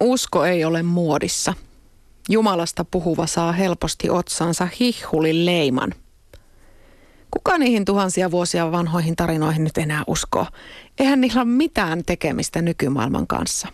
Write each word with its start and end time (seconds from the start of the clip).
Usko 0.00 0.44
ei 0.44 0.64
ole 0.64 0.82
muodissa. 0.82 1.54
Jumalasta 2.28 2.84
puhuva 2.84 3.26
saa 3.26 3.52
helposti 3.52 4.10
otsansa 4.10 4.68
hihhulin 4.80 5.46
leiman. 5.46 5.94
Kuka 7.30 7.58
niihin 7.58 7.84
tuhansia 7.84 8.30
vuosia 8.30 8.72
vanhoihin 8.72 9.16
tarinoihin 9.16 9.64
nyt 9.64 9.78
enää 9.78 10.02
uskoo? 10.06 10.46
Eihän 10.98 11.20
niillä 11.20 11.40
ole 11.40 11.50
mitään 11.50 12.02
tekemistä 12.06 12.62
nykymaailman 12.62 13.26
kanssa. 13.26 13.68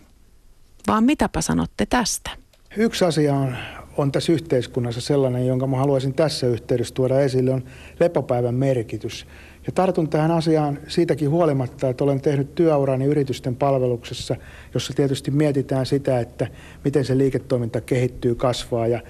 Vaan 0.87 1.03
mitäpä 1.03 1.41
sanotte 1.41 1.85
tästä? 1.85 2.29
Yksi 2.77 3.05
asia 3.05 3.33
on, 3.33 3.57
on 3.97 4.11
tässä 4.11 4.33
yhteiskunnassa 4.33 5.01
sellainen, 5.01 5.47
jonka 5.47 5.67
mä 5.67 5.77
haluaisin 5.77 6.13
tässä 6.13 6.47
yhteydessä 6.47 6.93
tuoda 6.93 7.19
esille, 7.19 7.51
on 7.51 7.63
lepopäivän 7.99 8.55
merkitys. 8.55 9.27
Ja 9.65 9.71
tartun 9.71 10.09
tähän 10.09 10.31
asiaan 10.31 10.79
siitäkin 10.87 11.29
huolimatta, 11.29 11.89
että 11.89 12.03
olen 12.03 12.21
tehnyt 12.21 12.55
työurani 12.55 13.05
yritysten 13.05 13.55
palveluksessa, 13.55 14.35
jossa 14.73 14.93
tietysti 14.93 15.31
mietitään 15.31 15.85
sitä, 15.85 16.19
että 16.19 16.47
miten 16.83 17.05
se 17.05 17.17
liiketoiminta 17.17 17.81
kehittyy, 17.81 18.35
kasvaa 18.35 18.87
ja 18.87 19.01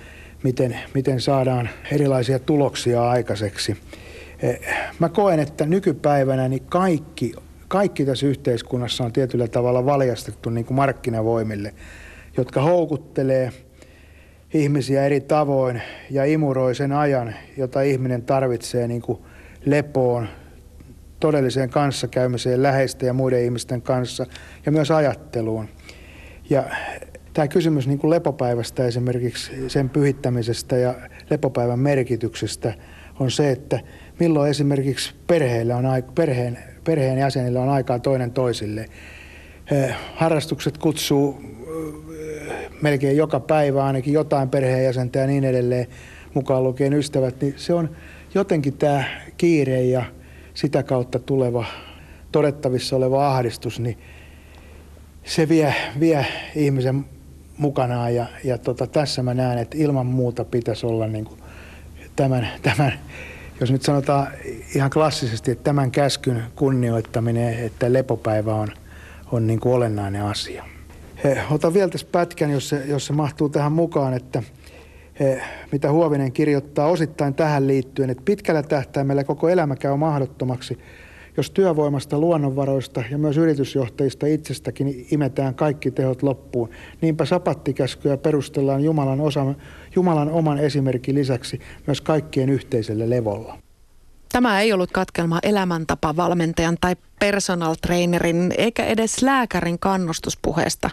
miten, 0.44 0.80
miten 0.94 1.22
saadaan 1.22 1.70
erilaisia 1.92 2.40
tuloksia 2.40 3.10
aikaiseksi. 3.10 3.78
Eh, 4.42 4.60
mä 5.00 5.10
koen, 5.10 5.40
että 5.40 5.66
nykypäivänä 5.66 6.48
niin 6.48 6.64
kaikki, 6.70 7.34
kaikki 7.68 8.06
tässä 8.06 8.28
yhteiskunnassa 8.28 9.04
on 9.04 9.14
tietyllä 9.14 9.48
tavalla 9.48 9.86
valjastettu 9.86 10.50
niin 10.50 10.66
kuin 10.66 10.76
markkinavoimille, 10.76 11.74
jotka 12.38 12.62
houkuttelee 12.62 13.52
ihmisiä 14.54 15.06
eri 15.06 15.22
tavoin 15.22 15.82
ja 16.10 16.26
imuroi 16.26 16.76
sen 16.76 16.92
ajan, 16.92 17.36
jota 17.58 17.82
ihminen 17.82 18.22
tarvitsee 18.22 18.88
niin 18.88 19.02
kuin 19.02 19.20
lepoon, 19.66 20.28
todelliseen 21.20 21.70
kanssakäymiseen 21.70 22.64
läheisten 22.64 23.08
ja 23.08 23.14
muiden 23.14 23.44
ihmisten 23.44 23.82
kanssa 23.82 24.26
ja 24.66 24.72
myös 24.72 24.92
ajatteluun. 24.92 25.70
Ja 26.50 26.64
tämä 27.34 27.48
kysymys 27.48 27.88
niin 27.88 28.00
kuin 28.00 28.12
lepopäivästä 28.12 28.86
esimerkiksi 28.86 29.70
sen 29.70 29.90
pyhittämisestä 29.90 30.78
ja 30.78 30.96
lepopäivän 31.30 31.80
merkityksestä 31.80 32.74
on 33.20 33.32
se, 33.32 33.52
että 33.52 33.80
milloin 34.20 34.52
esimerkiksi 34.52 35.14
perheillä 35.28 35.78
on, 35.78 35.86
perheen, 36.16 36.58
perheen 36.84 37.18
jäsenillä 37.18 37.62
on 37.62 37.70
aikaa 37.70 38.00
toinen 38.00 38.32
toisille. 38.32 38.86
Harrastukset 40.16 40.78
kutsuu 40.78 41.42
melkein 42.82 43.18
joka 43.18 43.40
päivä 43.40 43.86
ainakin 43.86 44.14
jotain 44.14 44.50
perheenjäsentä 44.50 45.20
ja 45.20 45.28
niin 45.28 45.44
edelleen, 45.44 45.88
mukaan 46.34 46.64
lukien 46.64 46.94
ystävät, 46.94 47.42
niin 47.42 47.54
se 47.58 47.74
on 47.74 47.90
jotenkin 48.34 48.78
tämä 48.78 49.04
kiire 49.38 49.82
ja 49.82 50.06
sitä 50.56 50.84
kautta 50.84 51.20
tuleva 51.20 51.66
todettavissa 52.32 52.96
oleva 52.96 53.32
ahdistus, 53.36 53.80
niin 53.80 53.98
se 55.24 55.50
vie, 55.50 55.76
vie 56.00 56.26
ihmisen 56.56 57.06
mukanaan 57.58 58.16
ja, 58.16 58.26
ja 58.44 58.58
tota, 58.58 58.88
tässä 58.88 59.24
mä 59.24 59.34
näen, 59.34 59.58
että 59.58 59.78
ilman 59.78 60.06
muuta 60.06 60.46
pitäisi 60.46 60.86
olla 60.86 61.08
niin 61.08 61.26
kuin 61.26 61.40
tämän, 62.16 62.48
tämän, 62.62 63.00
jos 63.60 63.72
nyt 63.72 63.82
sanotaan 63.82 64.28
ihan 64.76 64.90
klassisesti, 64.90 65.52
että 65.52 65.64
tämän 65.64 65.92
käskyn 65.92 66.44
kunnioittaminen, 66.56 67.66
että 67.66 67.94
lepopäivä 67.94 68.56
on, 68.56 68.68
on 69.32 69.48
niin 69.48 69.60
kuin 69.60 69.76
olennainen 69.76 70.22
asia. 70.22 70.66
He, 71.24 71.42
otan 71.52 71.74
vielä 71.74 71.90
tässä 71.90 72.08
pätkän, 72.12 72.52
jos 72.52 72.70
se, 72.70 72.86
jos 72.86 73.06
se 73.06 73.14
mahtuu 73.14 73.50
tähän 73.50 73.72
mukaan, 73.72 74.14
että 74.14 74.44
mitä 75.72 75.92
Huovinen 75.92 76.32
kirjoittaa 76.32 76.88
osittain 76.88 77.34
tähän 77.34 77.68
liittyen, 77.68 78.10
että 78.10 78.24
pitkällä 78.26 78.64
tähtäimellä 78.64 79.24
koko 79.24 79.50
elämä 79.50 79.76
käy 79.76 79.98
mahdottomaksi, 79.98 80.80
jos 81.38 81.52
työvoimasta, 81.52 82.20
luonnonvaroista 82.20 83.04
ja 83.12 83.18
myös 83.18 83.38
yritysjohtajista 83.38 84.28
itsestäkin 84.28 85.08
imetään 85.12 85.56
kaikki 85.56 85.92
tehot 85.92 86.24
loppuun. 86.24 86.70
Niinpä 87.02 87.26
sapattikäskyä 87.26 88.18
perustellaan 88.18 88.84
Jumalan, 88.84 89.22
osa, 89.22 89.56
Jumalan 89.96 90.30
oman 90.30 90.58
esimerkin 90.58 91.16
lisäksi 91.16 91.60
myös 91.88 92.02
kaikkien 92.02 92.50
yhteiselle 92.50 93.10
levolla. 93.10 93.58
Tämä 94.32 94.62
ei 94.62 94.74
ollut 94.74 94.92
katkelma 94.92 95.40
elämäntapavalmentajan 95.44 96.78
tai 96.82 96.96
personal 97.20 97.76
trainerin 97.82 98.54
eikä 98.58 98.86
edes 98.86 99.22
lääkärin 99.22 99.80
kannustuspuheesta, 99.80 100.90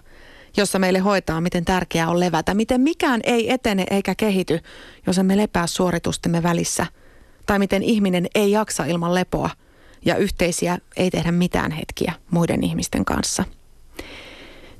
jossa 0.56 0.78
meille 0.78 0.98
hoitaa, 0.98 1.40
miten 1.40 1.64
tärkeää 1.64 2.08
on 2.08 2.20
levätä, 2.20 2.54
miten 2.54 2.80
mikään 2.80 3.20
ei 3.24 3.52
etene 3.52 3.84
eikä 3.90 4.14
kehity, 4.14 4.60
jos 5.06 5.18
emme 5.18 5.36
lepää 5.36 5.66
suoritustemme 5.66 6.42
välissä, 6.42 6.86
tai 7.46 7.58
miten 7.58 7.82
ihminen 7.82 8.26
ei 8.34 8.50
jaksa 8.50 8.84
ilman 8.84 9.14
lepoa 9.14 9.50
ja 10.04 10.16
yhteisiä 10.16 10.78
ei 10.96 11.10
tehdä 11.10 11.32
mitään 11.32 11.70
hetkiä 11.70 12.12
muiden 12.30 12.64
ihmisten 12.64 13.04
kanssa. 13.04 13.44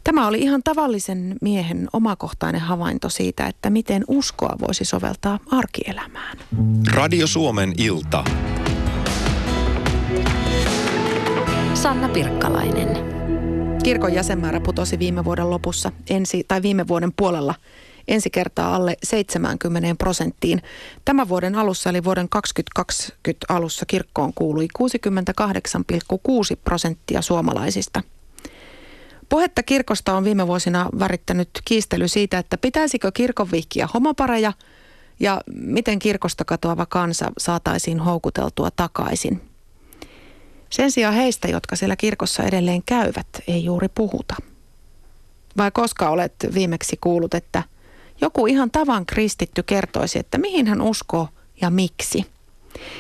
Tämä 0.05 0.27
oli 0.27 0.39
ihan 0.39 0.63
tavallisen 0.63 1.37
miehen 1.41 1.89
omakohtainen 1.93 2.61
havainto 2.61 3.09
siitä, 3.09 3.47
että 3.47 3.71
miten 3.71 4.05
uskoa 4.09 4.57
voisi 4.61 4.85
soveltaa 4.85 5.39
arkielämään. 5.51 6.39
Radio 6.95 7.27
Suomen 7.27 7.73
ilta. 7.79 8.25
Sanna 11.75 12.09
Pirkkalainen. 12.09 13.12
Kirkon 13.83 14.15
jäsenmäärä 14.15 14.61
putosi 14.61 14.99
viime 14.99 15.25
vuoden 15.25 15.51
lopussa, 15.51 15.93
ensi, 16.11 16.45
tai 16.49 16.63
viime 16.63 16.89
vuoden 16.89 17.13
puolella 17.17 17.55
ensi 18.09 18.31
kertaa 18.31 18.75
alle 18.75 18.97
70 19.03 19.95
prosenttiin. 19.99 20.63
Tämän 21.05 21.29
vuoden 21.29 21.55
alussa 21.55 21.91
eli 21.91 22.05
vuoden 22.05 22.29
2020 22.29 23.47
alussa 23.49 23.87
kirkkoon 23.87 24.33
kuului 24.35 24.69
68,6 24.79 26.57
prosenttia 26.65 27.23
suomalaisista. 27.23 28.03
Puhetta 29.29 29.63
kirkosta 29.63 30.17
on 30.17 30.25
viime 30.25 30.47
vuosina 30.47 30.89
värittänyt 30.99 31.51
kiistely 31.65 32.09
siitä, 32.09 32.39
että 32.39 32.59
pitäisikö 32.59 33.13
kirkon 33.13 33.51
vihkiä 33.53 33.89
homopareja 33.95 34.53
ja 35.21 35.41
miten 35.55 35.99
kirkosta 35.99 36.45
katoava 36.45 36.87
kansa 36.87 37.33
saataisiin 37.39 38.01
houkuteltua 38.01 38.71
takaisin. 38.71 39.52
Sen 40.73 40.91
sijaan 40.91 41.15
heistä, 41.15 41.49
jotka 41.49 41.77
siellä 41.77 41.97
kirkossa 41.97 42.43
edelleen 42.43 42.83
käyvät, 42.87 43.27
ei 43.49 43.65
juuri 43.65 43.89
puhuta. 43.89 44.35
Vai 45.57 45.71
koska 45.71 46.11
olet 46.11 46.35
viimeksi 46.55 46.99
kuullut, 47.01 47.35
että 47.35 47.63
joku 48.21 48.47
ihan 48.47 48.71
tavan 48.71 49.07
kristitty 49.07 49.63
kertoisi, 49.63 50.19
että 50.19 50.39
mihin 50.39 50.67
hän 50.67 50.81
uskoo 50.81 51.29
ja 51.61 51.71
miksi. 51.71 52.27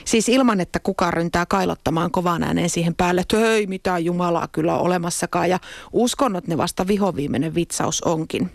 Siis 0.04 0.28
ilman, 0.28 0.60
että 0.60 0.80
kukaan 0.80 1.12
ryntää 1.12 1.46
kailottamaan 1.46 2.10
kovaan 2.10 2.42
ääneen 2.42 2.70
siihen 2.70 2.94
päälle, 2.94 3.20
että 3.20 3.52
ei 3.52 3.66
mitään 3.66 4.04
Jumalaa 4.04 4.48
kyllä 4.48 4.78
olemassakaan 4.78 5.50
ja 5.50 5.58
uskonnot 5.92 6.46
ne 6.46 6.56
vasta 6.56 6.86
vihoviimeinen 6.86 7.54
vitsaus 7.54 8.00
onkin. 8.02 8.50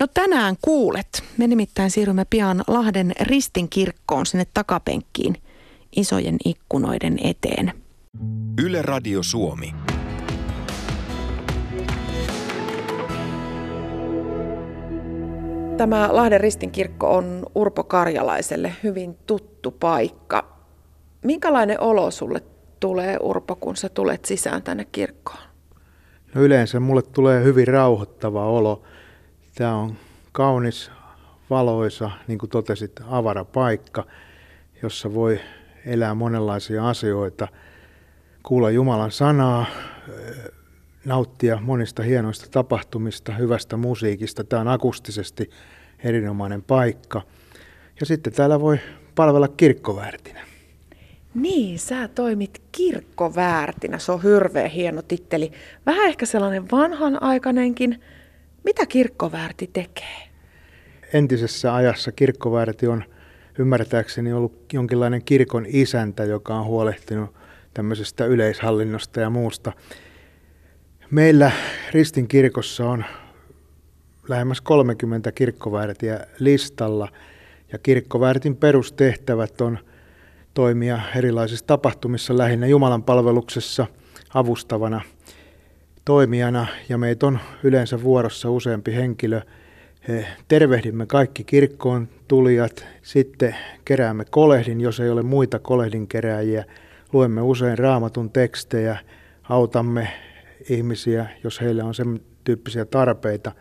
No 0.00 0.06
tänään 0.06 0.56
kuulet. 0.62 1.24
Me 1.36 1.46
nimittäin 1.46 1.90
siirrymme 1.90 2.24
pian 2.24 2.64
Lahden 2.66 3.12
Ristin 3.20 3.68
kirkkoon 3.68 4.26
sinne 4.26 4.46
takapenkkiin 4.54 5.42
isojen 5.96 6.36
ikkunoiden 6.44 7.18
eteen. 7.24 7.85
Yle 8.62 8.82
Radio 8.82 9.22
Suomi. 9.22 9.74
Tämä 15.76 16.08
Lahden 16.12 16.40
Ristin 16.40 16.70
kirkko 16.70 17.16
on 17.16 17.46
Urpo 17.54 17.84
Karjalaiselle 17.84 18.72
hyvin 18.82 19.16
tuttu 19.26 19.70
paikka. 19.70 20.56
Minkälainen 21.24 21.80
olo 21.80 22.10
sulle 22.10 22.42
tulee, 22.80 23.16
Urpo, 23.22 23.56
kun 23.56 23.76
sä 23.76 23.88
tulet 23.88 24.24
sisään 24.24 24.62
tänne 24.62 24.84
kirkkoon? 24.84 25.38
No 26.34 26.42
yleensä 26.42 26.80
mulle 26.80 27.02
tulee 27.02 27.44
hyvin 27.44 27.68
rauhoittava 27.68 28.46
olo. 28.46 28.82
Tämä 29.54 29.76
on 29.76 29.92
kaunis, 30.32 30.90
valoisa, 31.50 32.10
niin 32.26 32.38
kuin 32.38 32.50
totesit, 32.50 32.92
avara 33.08 33.44
paikka, 33.44 34.04
jossa 34.82 35.14
voi 35.14 35.40
elää 35.86 36.14
monenlaisia 36.14 36.88
asioita, 36.88 37.48
kuulla 38.46 38.70
Jumalan 38.70 39.10
sanaa, 39.10 39.66
nauttia 41.04 41.58
monista 41.60 42.02
hienoista 42.02 42.46
tapahtumista, 42.50 43.32
hyvästä 43.32 43.76
musiikista. 43.76 44.44
Tämä 44.44 44.60
on 44.60 44.68
akustisesti 44.68 45.50
erinomainen 46.04 46.62
paikka. 46.62 47.22
Ja 48.00 48.06
sitten 48.06 48.32
täällä 48.32 48.60
voi 48.60 48.78
palvella 49.14 49.48
kirkkoväärtinä. 49.48 50.40
Niin, 51.34 51.78
sä 51.78 52.08
toimit 52.08 52.62
kirkkoväärtinä. 52.72 53.98
Se 53.98 54.12
on 54.12 54.22
hirveän 54.22 54.70
hieno 54.70 55.02
titteli. 55.02 55.52
Vähän 55.86 56.08
ehkä 56.08 56.26
sellainen 56.26 56.70
vanhanaikainenkin. 56.70 58.00
Mitä 58.64 58.86
kirkkoväärti 58.86 59.70
tekee? 59.72 60.28
Entisessä 61.12 61.74
ajassa 61.74 62.12
kirkkoväärti 62.12 62.86
on 62.86 63.04
ymmärtääkseni 63.58 64.32
ollut 64.32 64.72
jonkinlainen 64.72 65.24
kirkon 65.24 65.66
isäntä, 65.68 66.24
joka 66.24 66.54
on 66.54 66.64
huolehtinut 66.64 67.45
tämmöisestä 67.76 68.26
yleishallinnosta 68.26 69.20
ja 69.20 69.30
muusta. 69.30 69.72
Meillä 71.10 71.52
Ristin 71.92 72.28
kirkossa 72.28 72.90
on 72.90 73.04
lähemmäs 74.28 74.60
30 74.60 75.32
kirkkoväärtiä 75.32 76.26
listalla 76.38 77.08
ja 77.72 77.78
kirkkoväärtin 77.78 78.56
perustehtävät 78.56 79.60
on 79.60 79.78
toimia 80.54 81.00
erilaisissa 81.16 81.66
tapahtumissa 81.66 82.38
lähinnä 82.38 82.66
Jumalan 82.66 83.02
palveluksessa 83.02 83.86
avustavana 84.34 85.00
toimijana 86.04 86.66
ja 86.88 86.98
meitä 86.98 87.26
on 87.26 87.38
yleensä 87.62 88.02
vuorossa 88.02 88.50
useampi 88.50 88.94
henkilö. 88.94 89.40
Tervehdimme 90.48 91.06
kaikki 91.06 91.44
kirkkoon 91.44 92.08
tulijat, 92.28 92.86
sitten 93.02 93.56
keräämme 93.84 94.24
kolehdin, 94.30 94.80
jos 94.80 95.00
ei 95.00 95.10
ole 95.10 95.22
muita 95.22 95.58
kolehdin 95.58 96.06
kerääjiä. 96.06 96.64
Luemme 97.12 97.42
usein 97.42 97.78
raamatun 97.78 98.30
tekstejä, 98.30 98.96
autamme 99.48 100.08
ihmisiä, 100.70 101.26
jos 101.44 101.60
heillä 101.60 101.84
on 101.84 101.94
sen 101.94 102.20
tyyppisiä 102.44 102.84
tarpeita. 102.84 103.52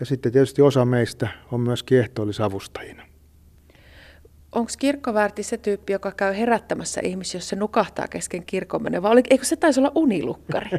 Ja 0.00 0.06
sitten 0.06 0.32
tietysti 0.32 0.62
osa 0.62 0.84
meistä 0.84 1.28
on 1.52 1.60
myös 1.60 1.82
kiehtoolisavustajina. 1.82 3.02
Onko 4.52 4.70
kirkkoväärti 4.78 5.42
se 5.42 5.58
tyyppi, 5.58 5.92
joka 5.92 6.12
käy 6.12 6.36
herättämässä 6.36 7.00
ihmisiä, 7.04 7.38
jos 7.38 7.48
se 7.48 7.56
nukahtaa 7.56 8.08
kesken 8.08 8.46
kirkonmenen, 8.46 9.02
vai 9.02 9.22
eikö 9.30 9.44
se 9.44 9.56
taisi 9.56 9.80
olla 9.80 9.92
unilukkari? 9.94 10.70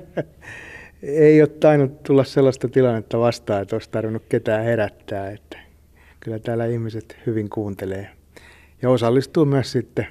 Ei 1.03 1.41
ole 1.41 1.49
tainnut 1.49 2.03
tulla 2.03 2.23
sellaista 2.23 2.67
tilannetta 2.67 3.19
vastaan, 3.19 3.61
että 3.61 3.75
olisi 3.75 3.89
tarvinnut 3.89 4.23
ketään 4.29 4.63
herättää. 4.63 5.31
Että 5.31 5.57
kyllä 6.19 6.39
täällä 6.39 6.65
ihmiset 6.65 7.17
hyvin 7.25 7.49
kuuntelee 7.49 8.09
ja 8.81 8.89
osallistuu 8.89 9.45
myös 9.45 9.71
sitten 9.71 10.07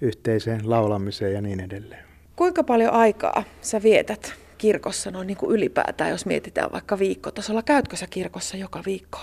yhteiseen 0.00 0.70
laulamiseen 0.70 1.32
ja 1.32 1.40
niin 1.40 1.60
edelleen. 1.60 2.04
Kuinka 2.36 2.64
paljon 2.64 2.92
aikaa 2.92 3.44
sä 3.60 3.82
vietät 3.82 4.34
kirkossa 4.58 5.10
noin 5.10 5.26
niin 5.26 5.36
kuin 5.36 5.52
ylipäätään, 5.52 6.10
jos 6.10 6.26
mietitään 6.26 6.72
vaikka 6.72 6.98
viikkotasolla? 6.98 7.62
Käytkö 7.62 7.96
sä 7.96 8.06
kirkossa 8.10 8.56
joka 8.56 8.82
viikko? 8.86 9.18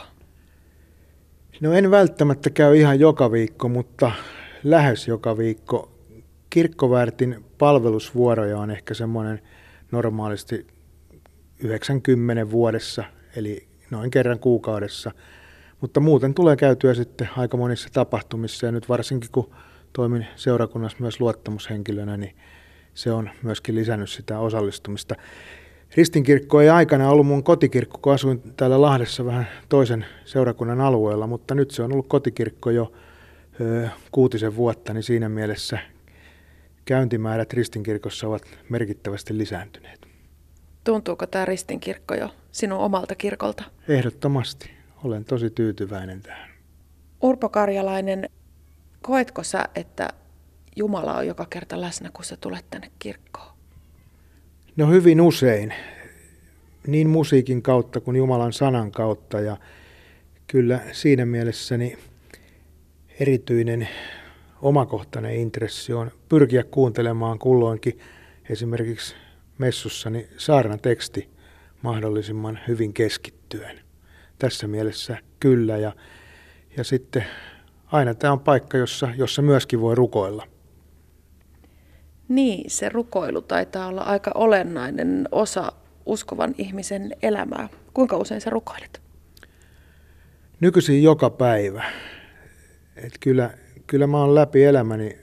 No 1.62 1.74
en 1.74 1.92
välttämättä 1.92 2.50
käy 2.50 2.78
ihan 2.78 3.00
joka 3.00 3.32
viikko, 3.32 3.70
mutta 3.70 4.12
lähes 4.64 5.08
joka 5.08 5.38
viikko. 5.38 5.92
Kirkkoväärtin 6.50 7.46
palvelusvuoroja 7.58 8.58
on 8.58 8.72
ehkä 8.72 8.94
semmoinen 8.94 9.42
normaalisti 9.92 10.68
90 11.60 12.52
vuodessa, 12.52 13.04
eli 13.36 13.68
noin 13.92 14.12
kerran 14.12 14.40
kuukaudessa. 14.40 15.12
Mutta 15.82 16.00
muuten 16.00 16.34
tulee 16.34 16.56
käytyä 16.56 16.94
sitten 16.94 17.30
aika 17.38 17.58
monissa 17.58 17.90
tapahtumissa 17.94 18.66
ja 18.66 18.72
nyt 18.72 18.90
varsinkin 18.90 19.30
kun 19.32 19.50
toimin 19.96 20.28
seurakunnassa 20.36 20.98
myös 21.00 21.20
luottamushenkilönä, 21.20 22.18
niin 22.18 22.36
se 22.94 23.12
on 23.12 23.30
myöskin 23.44 23.76
lisännyt 23.76 24.10
sitä 24.10 24.40
osallistumista. 24.40 25.16
Ristinkirkko 25.98 26.62
ei 26.62 26.70
aikana 26.70 27.10
ollut 27.10 27.28
mun 27.28 27.44
kotikirkko, 27.44 27.98
kun 28.02 28.14
asuin 28.14 28.42
täällä 28.58 28.82
Lahdessa 28.82 29.26
vähän 29.26 29.48
toisen 29.70 30.06
seurakunnan 30.26 30.82
alueella, 30.82 31.28
mutta 31.28 31.56
nyt 31.56 31.72
se 31.72 31.84
on 31.84 31.94
ollut 31.94 32.08
kotikirkko 32.08 32.70
jo 32.70 32.92
ö, 33.62 33.90
kuutisen 34.12 34.56
vuotta, 34.56 34.94
niin 34.94 35.04
siinä 35.04 35.30
mielessä 35.30 35.80
käyntimäärät 36.86 37.54
Ristinkirkossa 37.54 38.28
ovat 38.28 38.44
merkittävästi 38.70 39.38
lisääntyneet. 39.38 40.08
Tuntuuko 40.84 41.28
tämä 41.28 41.46
Ristinkirkko 41.46 42.14
jo 42.14 42.30
sinun 42.52 42.80
omalta 42.80 43.16
kirkolta? 43.16 43.64
Ehdottomasti. 43.88 44.72
Olen 45.04 45.26
tosi 45.26 45.50
tyytyväinen 45.50 46.22
tähän. 46.22 46.50
Urpo 47.22 47.50
Karjalainen, 47.50 48.30
koetko 49.06 49.44
sä, 49.44 49.70
että 49.76 50.10
Jumala 50.76 51.18
on 51.18 51.28
joka 51.28 51.46
kerta 51.50 51.82
läsnä, 51.82 52.10
kun 52.14 52.26
sä 52.26 52.38
tulet 52.42 52.66
tänne 52.70 52.92
kirkkoon? 53.00 53.52
No 54.76 54.88
hyvin 54.88 55.22
usein, 55.22 55.74
niin 56.88 57.10
musiikin 57.10 57.62
kautta 57.62 58.00
kuin 58.00 58.18
Jumalan 58.18 58.54
sanan 58.54 58.92
kautta 58.92 59.40
ja 59.40 59.58
kyllä 60.48 60.80
siinä 60.92 61.26
mielessäni 61.26 61.98
erityinen 63.20 63.88
omakohtainen 64.62 65.36
intressi 65.36 65.94
on 65.94 66.12
pyrkiä 66.30 66.64
kuuntelemaan 66.64 67.40
kulloinkin 67.40 68.00
esimerkiksi 68.50 69.16
messussani 69.58 70.28
saarnan 70.38 70.80
teksti 70.80 71.30
mahdollisimman 71.82 72.60
hyvin 72.68 72.94
keskittyen. 72.94 73.80
Tässä 74.40 74.68
mielessä 74.68 75.18
kyllä 75.40 75.78
ja, 75.78 75.96
ja 76.78 76.84
sitten 76.84 77.26
aina 77.96 78.14
tämä 78.14 78.34
on 78.34 78.40
paikka, 78.40 78.78
jossa, 78.78 79.10
jossa 79.18 79.42
myöskin 79.42 79.82
voi 79.82 79.96
rukoilla. 79.96 80.48
Niin, 82.30 82.70
se 82.70 82.90
rukoilu 82.90 83.42
taitaa 83.42 83.88
olla 83.88 84.02
aika 84.02 84.32
olennainen 84.36 85.28
osa 85.32 85.72
uskovan 86.06 86.56
ihmisen 86.58 87.12
elämää. 87.22 87.70
Kuinka 87.94 88.18
usein 88.18 88.42
sä 88.42 88.50
rukoilet? 88.50 89.02
Nykyisin 90.60 91.04
joka 91.04 91.30
päivä. 91.30 91.84
Et 92.96 93.14
kyllä, 93.20 93.50
kyllä 93.88 94.08
mä 94.08 94.18
oon 94.18 94.36
läpi 94.36 94.64
elämäni 94.64 95.18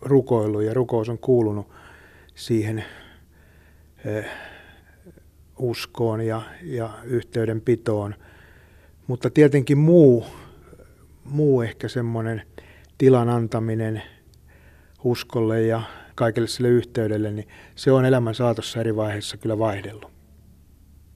rukoillut 0.00 0.62
ja 0.62 0.74
rukous 0.74 1.08
on 1.08 1.18
kuulunut 1.18 1.68
siihen 2.34 2.84
eh, 4.04 4.24
uskoon 5.58 6.20
ja, 6.20 6.42
ja 6.62 6.90
yhteydenpitoon. 7.04 8.14
Mutta 9.06 9.30
tietenkin 9.30 9.78
muu, 9.78 10.26
muu 11.30 11.62
ehkä 11.62 11.88
semmoinen 11.88 12.42
tilan 12.98 13.28
antaminen 13.28 14.02
uskolle 15.04 15.62
ja 15.62 15.82
kaikelle 16.14 16.48
sille 16.48 16.68
yhteydelle, 16.68 17.30
niin 17.30 17.48
se 17.74 17.92
on 17.92 18.04
elämän 18.04 18.34
saatossa 18.34 18.80
eri 18.80 18.96
vaiheissa 18.96 19.36
kyllä 19.36 19.58
vaihdellut. 19.58 20.10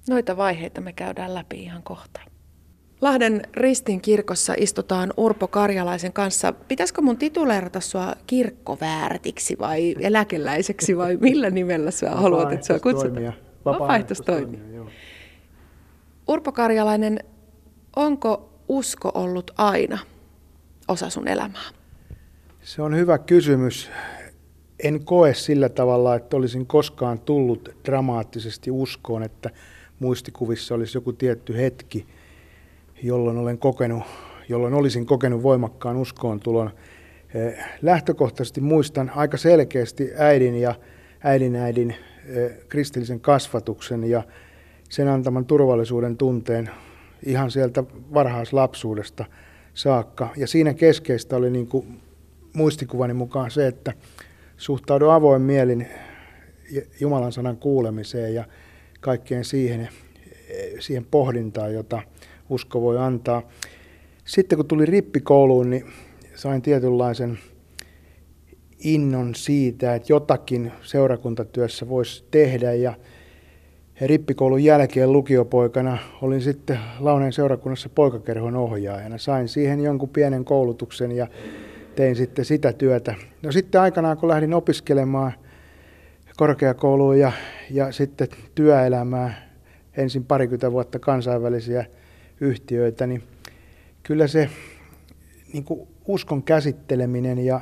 Noita 0.08 0.36
vaiheita 0.36 0.80
me 0.80 0.92
käydään 0.92 1.34
läpi 1.34 1.62
ihan 1.62 1.82
kohta. 1.82 2.20
Lahden 3.00 3.42
Ristin 3.54 4.00
kirkossa 4.00 4.54
istutaan 4.56 5.12
Urpo 5.16 5.48
Karjalaisen 5.48 6.12
kanssa. 6.12 6.52
Pitäisikö 6.52 7.02
mun 7.02 7.16
tituleerata 7.16 7.80
sua 7.80 8.14
kirkkoväärtiksi 8.26 9.56
vai 9.58 9.94
eläkeläiseksi 10.00 10.96
vai 10.96 11.16
millä 11.16 11.50
nimellä 11.50 11.90
sä 11.90 12.10
haluat, 12.10 12.52
että 12.52 12.66
sua 12.66 12.78
kutsutaan? 12.78 13.34
Vapaaehtoistoimija. 13.64 14.84
Urpo 16.28 16.52
Karjalainen, 16.52 17.20
onko 17.96 18.51
usko 18.72 19.12
ollut 19.14 19.50
aina 19.58 19.98
osa 20.88 21.10
sun 21.10 21.28
elämää? 21.28 21.70
Se 22.62 22.82
on 22.82 22.96
hyvä 22.96 23.18
kysymys 23.18 23.90
en 24.82 25.04
koe 25.04 25.34
sillä 25.34 25.68
tavalla, 25.68 26.14
että 26.14 26.36
olisin 26.36 26.66
koskaan 26.66 27.18
tullut 27.18 27.68
dramaattisesti 27.84 28.70
uskoon, 28.70 29.22
että 29.22 29.50
muistikuvissa 29.98 30.74
olisi 30.74 30.96
joku 30.96 31.12
tietty 31.12 31.56
hetki, 31.56 32.06
jolloin, 33.02 33.38
olen 33.38 33.58
kokenut, 33.58 34.02
jolloin 34.48 34.74
olisin 34.74 35.06
kokenut 35.06 35.42
voimakkaan 35.42 35.96
uskoon 35.96 36.40
tulon. 36.40 36.70
Eh, 37.34 37.64
lähtökohtaisesti 37.82 38.60
muistan 38.60 39.12
aika 39.14 39.36
selkeästi 39.36 40.10
äidin 40.18 40.54
ja 40.54 40.74
äidin 41.24 41.56
äidin 41.56 41.94
eh, 42.26 42.52
kristillisen 42.68 43.20
kasvatuksen 43.20 44.04
ja 44.04 44.22
sen 44.88 45.08
antaman 45.08 45.44
turvallisuuden 45.44 46.16
tunteen 46.16 46.70
ihan 47.26 47.50
sieltä 47.50 47.84
varhaislapsuudesta 48.14 49.24
saakka. 49.74 50.28
Ja 50.36 50.46
siinä 50.46 50.74
keskeistä 50.74 51.36
oli 51.36 51.50
niin 51.50 51.66
kuin 51.66 52.00
muistikuvani 52.52 53.14
mukaan 53.14 53.50
se, 53.50 53.66
että 53.66 53.92
suhtaudu 54.56 55.08
avoin 55.08 55.42
mielin 55.42 55.86
Jumalan 57.00 57.32
sanan 57.32 57.56
kuulemiseen 57.56 58.34
ja 58.34 58.44
kaikkeen 59.00 59.44
siihen, 59.44 59.88
siihen 60.78 61.06
pohdintaan, 61.10 61.74
jota 61.74 62.02
usko 62.48 62.82
voi 62.82 62.98
antaa. 62.98 63.42
Sitten 64.24 64.56
kun 64.56 64.66
tuli 64.66 64.86
rippikouluun, 64.86 65.70
niin 65.70 65.86
sain 66.34 66.62
tietynlaisen 66.62 67.38
innon 68.78 69.34
siitä, 69.34 69.94
että 69.94 70.12
jotakin 70.12 70.72
seurakuntatyössä 70.82 71.88
voisi 71.88 72.24
tehdä 72.30 72.72
ja 72.72 72.94
rippikoulun 74.06 74.64
jälkeen 74.64 75.12
lukiopoikana 75.12 75.98
olin 76.22 76.42
sitten 76.42 76.78
Launeen 77.00 77.32
seurakunnassa 77.32 77.88
poikakerhon 77.88 78.56
ohjaajana. 78.56 79.18
Sain 79.18 79.48
siihen 79.48 79.80
jonkun 79.80 80.08
pienen 80.08 80.44
koulutuksen 80.44 81.12
ja 81.12 81.26
tein 81.96 82.16
sitten 82.16 82.44
sitä 82.44 82.72
työtä. 82.72 83.14
No 83.42 83.52
sitten 83.52 83.80
aikanaan, 83.80 84.16
kun 84.16 84.28
lähdin 84.28 84.54
opiskelemaan 84.54 85.32
korkeakouluun 86.36 87.18
ja, 87.18 87.32
ja 87.70 87.92
sitten 87.92 88.28
työelämää, 88.54 89.52
ensin 89.96 90.24
parikymmentä 90.24 90.72
vuotta 90.72 90.98
kansainvälisiä 90.98 91.84
yhtiöitä, 92.40 93.06
niin 93.06 93.22
kyllä 94.02 94.26
se 94.26 94.50
niin 95.52 95.64
kuin 95.64 95.88
uskon 96.06 96.42
käsitteleminen 96.42 97.38
ja 97.38 97.60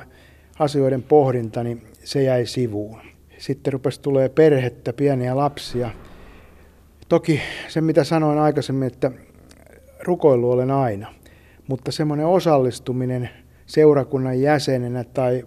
asioiden 0.58 1.02
pohdinta, 1.02 1.64
niin 1.64 1.82
se 2.04 2.22
jäi 2.22 2.46
sivuun. 2.46 3.00
Sitten 3.38 3.72
rupesi 3.72 4.00
tulee 4.00 4.28
perhettä, 4.28 4.92
pieniä 4.92 5.36
lapsia. 5.36 5.90
Toki 7.10 7.40
se, 7.68 7.80
mitä 7.80 8.04
sanoin 8.04 8.38
aikaisemmin, 8.38 8.86
että 8.86 9.10
rukoilu 10.02 10.50
olen 10.50 10.70
aina, 10.70 11.14
mutta 11.68 11.92
semmoinen 11.92 12.26
osallistuminen 12.26 13.30
seurakunnan 13.66 14.40
jäsenenä 14.40 15.04
tai 15.04 15.44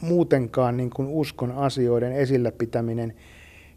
muutenkaan 0.00 0.76
niin 0.76 0.90
kuin 0.90 1.08
uskon 1.08 1.52
asioiden 1.52 2.12
esillä 2.12 2.52
pitäminen 2.52 3.14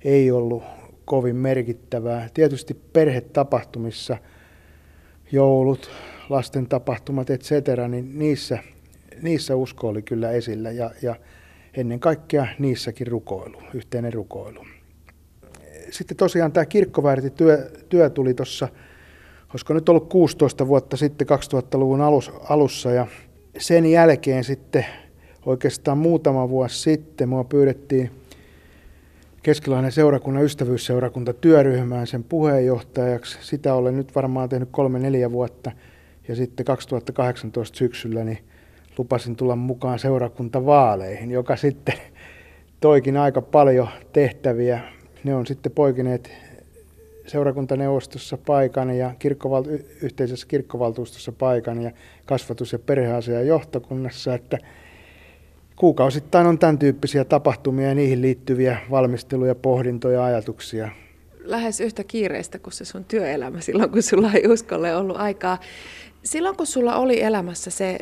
ei 0.03 0.31
ollut 0.31 0.63
kovin 1.05 1.35
merkittävää. 1.35 2.29
Tietysti 2.33 2.73
perhetapahtumissa, 2.73 4.17
joulut, 5.31 5.91
lasten 6.29 6.67
tapahtumat, 6.67 7.29
etc., 7.29 7.51
niin 7.87 8.19
niissä, 8.19 8.59
niissä 9.21 9.55
usko 9.55 9.87
oli 9.87 10.01
kyllä 10.01 10.31
esillä 10.31 10.71
ja, 10.71 10.91
ja 11.01 11.15
ennen 11.73 11.99
kaikkea 11.99 12.47
niissäkin 12.59 13.07
rukoilu, 13.07 13.61
yhteinen 13.73 14.13
rukoilu. 14.13 14.65
Sitten 15.91 16.17
tosiaan 16.17 16.51
tämä 16.51 16.65
kirkkoväärtityö 16.65 17.71
työ 17.89 18.09
tuli 18.09 18.33
tuossa, 18.33 18.67
olisiko 19.49 19.73
nyt 19.73 19.89
ollut 19.89 20.09
16 20.09 20.67
vuotta 20.67 20.97
sitten 20.97 21.27
2000-luvun 21.29 22.01
alus, 22.01 22.31
alussa 22.49 22.91
ja 22.91 23.07
sen 23.57 23.85
jälkeen 23.85 24.43
sitten 24.43 24.85
oikeastaan 25.45 25.97
muutama 25.97 26.49
vuosi 26.49 26.79
sitten 26.79 27.29
mua 27.29 27.43
pyydettiin 27.43 28.11
Keskilainen 29.43 29.91
seurakunnan 29.91 30.43
ystävyysseurakunta 30.43 31.33
työryhmään 31.33 32.07
sen 32.07 32.23
puheenjohtajaksi. 32.23 33.37
Sitä 33.41 33.73
olen 33.73 33.97
nyt 33.97 34.15
varmaan 34.15 34.49
tehnyt 34.49 34.69
kolme 34.71 34.99
neljä 34.99 35.31
vuotta. 35.31 35.71
Ja 36.27 36.35
sitten 36.35 36.65
2018 36.65 37.77
syksyllä 37.77 38.23
niin 38.23 38.37
lupasin 38.97 39.35
tulla 39.35 39.55
mukaan 39.55 39.99
seurakuntavaaleihin, 39.99 41.31
joka 41.31 41.55
sitten 41.55 41.95
toikin 42.79 43.17
aika 43.17 43.41
paljon 43.41 43.87
tehtäviä. 44.13 44.81
Ne 45.23 45.35
on 45.35 45.47
sitten 45.47 45.71
poikineet 45.71 46.31
seurakuntaneuvostossa 47.27 48.37
paikan 48.37 48.89
ja 48.97 49.11
kirkkoval- 49.19 49.83
yhteisessä 50.01 50.47
kirkkovaltuustossa 50.47 51.31
paikan 51.31 51.81
ja 51.81 51.91
kasvatus- 52.25 52.73
ja 52.73 52.79
perheasian 52.79 53.47
johtokunnassa, 53.47 54.33
että 54.33 54.57
kuukausittain 55.75 56.47
on 56.47 56.59
tämän 56.59 56.79
tyyppisiä 56.79 57.25
tapahtumia 57.25 57.87
ja 57.87 57.95
niihin 57.95 58.21
liittyviä 58.21 58.77
valmisteluja, 58.91 59.55
pohdintoja, 59.55 60.23
ajatuksia. 60.23 60.89
Lähes 61.43 61.79
yhtä 61.79 62.03
kiireistä 62.03 62.59
kuin 62.59 62.73
se 62.73 62.85
sun 62.85 63.05
työelämä 63.05 63.61
silloin, 63.61 63.89
kun 63.89 64.03
sulla 64.03 64.31
ei 64.33 64.47
uskolle 64.47 64.95
ollut 64.95 65.17
aikaa. 65.17 65.59
Silloin, 66.23 66.57
kun 66.57 66.67
sulla 66.67 66.95
oli 66.95 67.21
elämässä 67.21 67.71
se, 67.71 67.97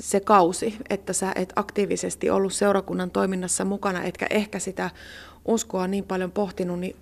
se 0.00 0.20
kausi, 0.20 0.76
että 0.90 1.12
sä 1.12 1.32
et 1.34 1.52
aktiivisesti 1.56 2.30
ollut 2.30 2.52
seurakunnan 2.52 3.10
toiminnassa 3.10 3.64
mukana, 3.64 4.04
etkä 4.04 4.26
ehkä 4.30 4.58
sitä 4.58 4.90
uskoa 5.48 5.86
niin 5.86 6.04
paljon 6.04 6.32
pohtinut, 6.32 6.80
niin 6.80 6.96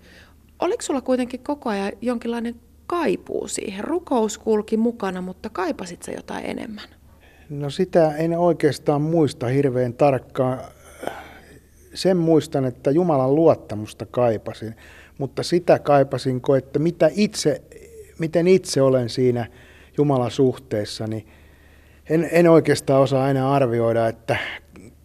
oliko 0.58 0.82
sulla 0.82 1.00
kuitenkin 1.00 1.40
koko 1.40 1.70
ajan 1.70 1.92
jonkinlainen 2.00 2.54
kaipuu 2.86 3.48
siihen? 3.48 3.84
Rukous 3.84 4.38
kulki 4.38 4.76
mukana, 4.76 5.20
mutta 5.22 5.50
kaipasit 5.50 6.02
sä 6.02 6.12
jotain 6.12 6.46
enemmän? 6.46 6.88
No 7.50 7.70
sitä 7.70 8.16
en 8.16 8.38
oikeastaan 8.38 9.02
muista 9.02 9.46
hirveän 9.46 9.94
tarkkaan. 9.94 10.58
Sen 11.94 12.16
muistan, 12.16 12.64
että 12.64 12.90
Jumalan 12.90 13.34
luottamusta 13.34 14.06
kaipasin, 14.06 14.74
mutta 15.18 15.42
sitä 15.42 15.78
kaipasinko, 15.78 16.56
että 16.56 16.78
mitä 16.78 17.10
itse, 17.14 17.62
miten 18.18 18.48
itse 18.48 18.82
olen 18.82 19.08
siinä 19.08 19.46
Jumalan 19.98 20.30
suhteessa, 20.30 21.06
niin 21.06 21.26
en, 22.10 22.28
en 22.32 22.50
oikeastaan 22.50 23.02
osaa 23.02 23.30
enää 23.30 23.52
arvioida, 23.52 24.08
että 24.08 24.36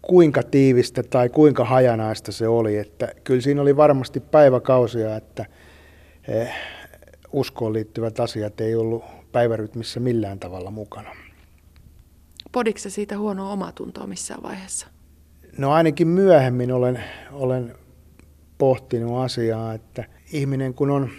kuinka 0.02 0.42
tiivistä 0.42 1.02
tai 1.02 1.28
kuinka 1.28 1.64
hajanaista 1.64 2.32
se 2.32 2.48
oli. 2.48 2.78
Että 2.78 3.08
kyllä 3.24 3.40
siinä 3.40 3.62
oli 3.62 3.76
varmasti 3.76 4.20
päiväkausia, 4.20 5.16
että 5.16 5.46
eh, 6.28 6.54
uskoon 7.32 7.72
liittyvät 7.72 8.20
asiat 8.20 8.60
ei 8.60 8.74
ollut 8.74 9.04
päivärytmissä 9.32 10.00
millään 10.00 10.38
tavalla 10.38 10.70
mukana. 10.70 11.10
Podiko 12.52 12.78
siitä 12.88 13.18
huonoa 13.18 13.52
omatuntoa 13.52 14.06
missään 14.06 14.42
vaiheessa? 14.42 14.86
No 15.58 15.72
ainakin 15.72 16.08
myöhemmin 16.08 16.72
olen, 16.72 17.04
olen 17.32 17.74
pohtinut 18.58 19.18
asiaa, 19.18 19.74
että 19.74 20.04
ihminen 20.32 20.74
kun 20.74 20.90
on 20.90 21.10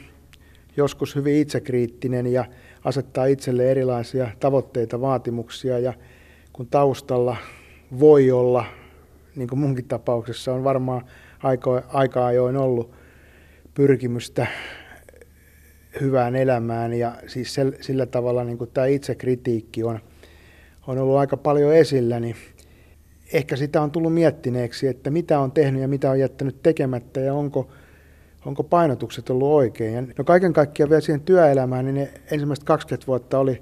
joskus 0.77 1.15
hyvin 1.15 1.35
itsekriittinen 1.35 2.27
ja 2.27 2.45
asettaa 2.83 3.25
itselle 3.25 3.71
erilaisia 3.71 4.27
tavoitteita, 4.39 5.01
vaatimuksia 5.01 5.79
ja 5.79 5.93
kun 6.53 6.67
taustalla 6.67 7.37
voi 7.99 8.31
olla, 8.31 8.65
niin 9.35 9.47
kuin 9.47 9.59
munkin 9.59 9.87
tapauksessa 9.87 10.53
on 10.53 10.63
varmaan 10.63 11.01
aika, 11.43 11.83
aika 11.87 12.25
ajoin 12.25 12.57
ollut 12.57 12.91
pyrkimystä 13.73 14.47
hyvään 16.01 16.35
elämään 16.35 16.93
ja 16.93 17.15
siis 17.27 17.55
sillä 17.81 18.05
tavalla 18.05 18.43
niin 18.43 18.57
kuin 18.57 18.69
tämä 18.73 18.87
itsekritiikki 18.87 19.83
on– 19.83 19.99
on 20.87 20.97
ollut 20.97 21.17
aika 21.17 21.37
paljon 21.37 21.75
esillä, 21.75 22.19
niin 22.19 22.35
ehkä 23.33 23.55
sitä 23.55 23.81
on 23.81 23.91
tullut 23.91 24.13
miettineeksi, 24.13 24.87
että 24.87 25.09
mitä 25.09 25.39
on 25.39 25.51
tehnyt 25.51 25.81
ja 25.81 25.87
mitä 25.87 26.11
on 26.11 26.19
jättänyt 26.19 26.63
tekemättä 26.63 27.19
ja 27.19 27.33
onko, 27.33 27.69
onko 28.45 28.63
painotukset 28.63 29.29
ollut 29.29 29.51
oikein. 29.51 29.93
Ja 29.93 30.01
no 30.01 30.23
kaiken 30.23 30.53
kaikkiaan 30.53 30.89
vielä 30.89 31.01
siihen 31.01 31.21
työelämään, 31.21 31.85
niin 31.85 31.95
ne 31.95 32.13
ensimmäiset 32.31 32.63
20 32.63 33.07
vuotta 33.07 33.39
oli 33.39 33.61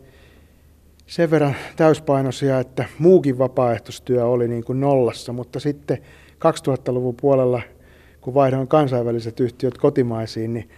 sen 1.11 1.31
verran 1.31 1.55
täyspainoisia, 1.75 2.59
että 2.59 2.85
muukin 2.99 3.37
vapaaehtoistyö 3.37 4.25
oli 4.25 4.47
niin 4.47 4.63
kuin 4.63 4.79
nollassa, 4.79 5.33
mutta 5.33 5.59
sitten 5.59 5.97
2000-luvun 6.33 7.15
puolella, 7.21 7.61
kun 8.21 8.33
vaihdoin 8.33 8.67
kansainväliset 8.67 9.39
yhtiöt 9.39 9.77
kotimaisiin, 9.77 10.53
niin 10.53 10.69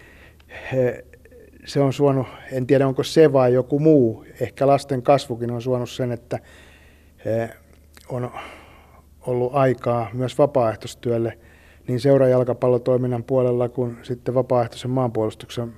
se 1.65 1.79
on 1.79 1.93
suonut, 1.93 2.27
en 2.51 2.67
tiedä 2.67 2.87
onko 2.87 3.03
se 3.03 3.33
vai 3.33 3.53
joku 3.53 3.79
muu, 3.79 4.25
ehkä 4.41 4.67
lasten 4.67 5.01
kasvukin 5.01 5.51
on 5.51 5.61
suonut 5.61 5.89
sen, 5.89 6.11
että 6.11 6.39
on 8.09 8.31
ollut 9.21 9.55
aikaa 9.55 10.09
myös 10.13 10.37
vapaaehtoistyölle 10.37 11.37
niin 11.87 11.99
seurajalkapallotoiminnan 11.99 13.23
puolella 13.23 13.69
kuin 13.69 13.97
sitten 14.03 14.33
vapaaehtoisen 14.33 14.91
maanpuolustuksen 14.91 15.73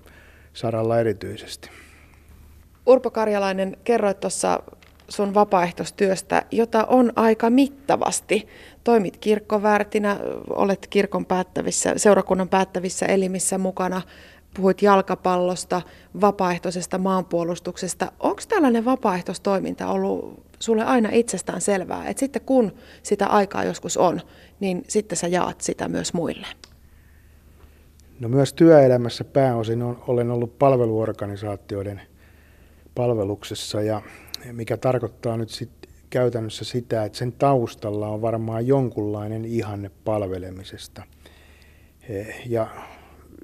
saralla 0.53 0.99
erityisesti. 0.99 1.69
Urpo 2.85 3.11
Karjalainen, 3.11 3.77
kerroit 3.83 4.19
tuossa 4.19 4.59
sun 5.09 5.33
vapaaehtoistyöstä, 5.33 6.45
jota 6.51 6.85
on 6.85 7.13
aika 7.15 7.49
mittavasti. 7.49 8.47
Toimit 8.83 9.17
kirkkoväärtinä, 9.17 10.19
olet 10.49 10.87
kirkon 10.89 11.25
päättävissä, 11.25 11.93
seurakunnan 11.97 12.49
päättävissä 12.49 13.05
elimissä 13.05 13.57
mukana, 13.57 14.01
puhuit 14.55 14.81
jalkapallosta, 14.81 15.81
vapaaehtoisesta 16.21 16.97
maanpuolustuksesta. 16.97 18.11
Onko 18.19 18.41
tällainen 18.47 18.85
vapaaehtoistoiminta 18.85 19.87
ollut 19.87 20.45
sulle 20.59 20.83
aina 20.83 21.09
itsestään 21.11 21.61
selvää, 21.61 22.07
että 22.07 22.19
sitten 22.19 22.41
kun 22.45 22.73
sitä 23.03 23.27
aikaa 23.27 23.63
joskus 23.63 23.97
on, 23.97 24.21
niin 24.59 24.83
sitten 24.87 25.17
sä 25.17 25.27
jaat 25.27 25.61
sitä 25.61 25.87
myös 25.87 26.13
muille? 26.13 26.47
No 28.19 28.29
myös 28.29 28.53
työelämässä 28.53 29.23
pääosin 29.23 29.81
olen 30.07 30.31
ollut 30.31 30.59
palveluorganisaatioiden 30.59 32.01
palveluksessa 32.95 33.81
ja 33.81 34.01
mikä 34.51 34.77
tarkoittaa 34.77 35.37
nyt 35.37 35.49
sit 35.49 35.69
käytännössä 36.09 36.65
sitä, 36.65 37.03
että 37.03 37.17
sen 37.17 37.31
taustalla 37.31 38.07
on 38.07 38.21
varmaan 38.21 38.67
jonkunlainen 38.67 39.45
ihanne 39.45 39.91
palvelemisesta. 40.05 41.03
Ja 42.45 42.67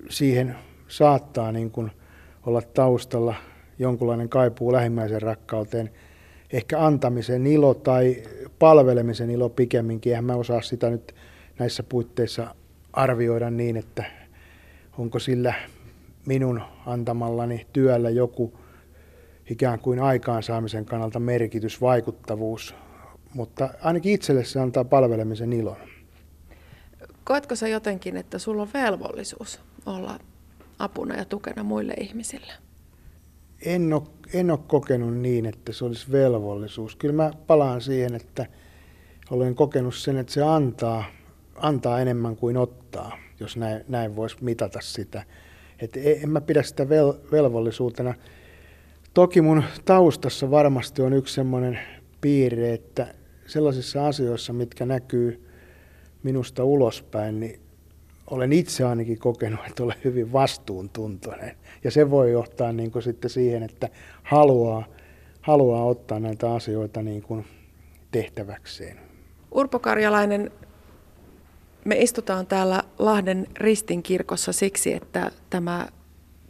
siihen 0.10 0.56
saattaa 0.88 1.52
niin 1.52 1.72
kuin 1.72 1.92
olla 2.46 2.62
taustalla 2.62 3.36
jonkunlainen 3.80 4.30
kaipuu 4.30 4.72
lähimmäisen 4.72 5.22
rakkauteen, 5.22 5.90
ehkä 6.54 6.86
antamisen 6.86 7.48
ilo 7.48 7.74
tai 7.74 8.24
palvelemisen 8.60 9.30
ilo 9.30 9.50
pikemminkin. 9.50 10.10
Eihän 10.10 10.26
mä 10.26 10.36
osaa 10.36 10.62
sitä 10.62 10.90
nyt 10.90 11.16
näissä 11.60 11.84
puitteissa 11.84 12.56
arvioida 12.94 13.50
niin, 13.50 13.78
että 13.78 14.04
onko 14.98 15.20
sillä 15.20 15.54
minun 16.26 16.62
antamallani 16.86 17.68
työllä 17.74 18.10
joku 18.10 18.61
ikään 19.52 19.80
kuin 19.80 20.00
aikaansaamisen 20.00 20.86
kannalta 20.86 21.20
merkitys, 21.20 21.82
vaikuttavuus, 21.82 22.76
mutta 23.34 23.70
ainakin 23.82 24.14
itselle 24.14 24.44
se 24.44 24.60
antaa 24.60 24.84
palvelemisen 24.86 25.54
ilon. 25.54 25.78
Koetko 27.24 27.56
sä 27.56 27.68
jotenkin, 27.68 28.18
että 28.18 28.40
sulla 28.40 28.62
on 28.62 28.70
velvollisuus 28.74 29.60
olla 29.86 30.20
apuna 30.80 31.16
ja 31.16 31.26
tukena 31.26 31.64
muille 31.64 31.94
ihmisille? 31.94 32.54
En 33.66 33.94
ole, 33.94 34.04
en 34.34 34.52
ole 34.52 34.60
kokenut 34.68 35.18
niin, 35.18 35.46
että 35.46 35.72
se 35.72 35.86
olisi 35.86 36.12
velvollisuus. 36.12 36.96
Kyllä 36.96 37.14
mä 37.14 37.32
palaan 37.48 37.82
siihen, 37.82 38.16
että 38.16 38.46
olen 39.32 39.56
kokenut 39.56 39.96
sen, 39.96 40.18
että 40.18 40.34
se 40.34 40.44
antaa, 40.44 41.04
antaa 41.56 42.00
enemmän 42.00 42.36
kuin 42.36 42.58
ottaa, 42.58 43.18
jos 43.40 43.58
näin, 43.58 43.86
näin 43.88 44.16
voisi 44.16 44.38
mitata 44.42 44.80
sitä. 44.82 45.24
Et 45.80 45.98
e, 45.98 46.12
en 46.12 46.30
mä 46.30 46.42
pidä 46.42 46.64
sitä 46.64 46.90
vel, 46.90 47.14
velvollisuutena. 47.32 48.14
Toki 49.14 49.42
mun 49.42 49.64
taustassa 49.86 50.52
varmasti 50.52 51.02
on 51.02 51.14
yksi 51.14 51.34
semmoinen 51.34 51.80
piirre, 52.22 52.74
että 52.74 53.14
sellaisissa 53.48 54.08
asioissa, 54.08 54.54
mitkä 54.54 54.86
näkyy 54.86 55.48
minusta 56.24 56.64
ulospäin, 56.64 57.40
niin 57.40 57.60
olen 58.28 58.54
itse 58.54 58.86
ainakin 58.86 59.20
kokenut, 59.20 59.60
että 59.68 59.84
olen 59.84 59.98
hyvin 60.04 60.34
vastuuntuntoinen. 60.34 61.58
Ja 61.84 61.92
se 61.92 62.10
voi 62.10 62.32
johtaa 62.32 62.72
niin 62.72 62.92
kuin 62.92 63.04
sitten 63.04 63.30
siihen, 63.30 63.64
että 63.64 63.90
haluaa, 64.24 64.88
haluaa 65.42 65.86
ottaa 65.86 66.20
näitä 66.20 66.54
asioita 66.54 67.02
niin 67.02 67.22
kuin 67.22 67.46
tehtäväkseen. 68.12 69.00
Urpo 69.52 69.80
Karjalainen, 69.80 70.52
me 71.86 71.96
istutaan 71.96 72.48
täällä 72.48 72.84
Lahden 73.00 73.48
Ristin 73.58 74.04
kirkossa 74.04 74.54
siksi, 74.54 74.94
että 74.94 75.32
tämä 75.50 75.88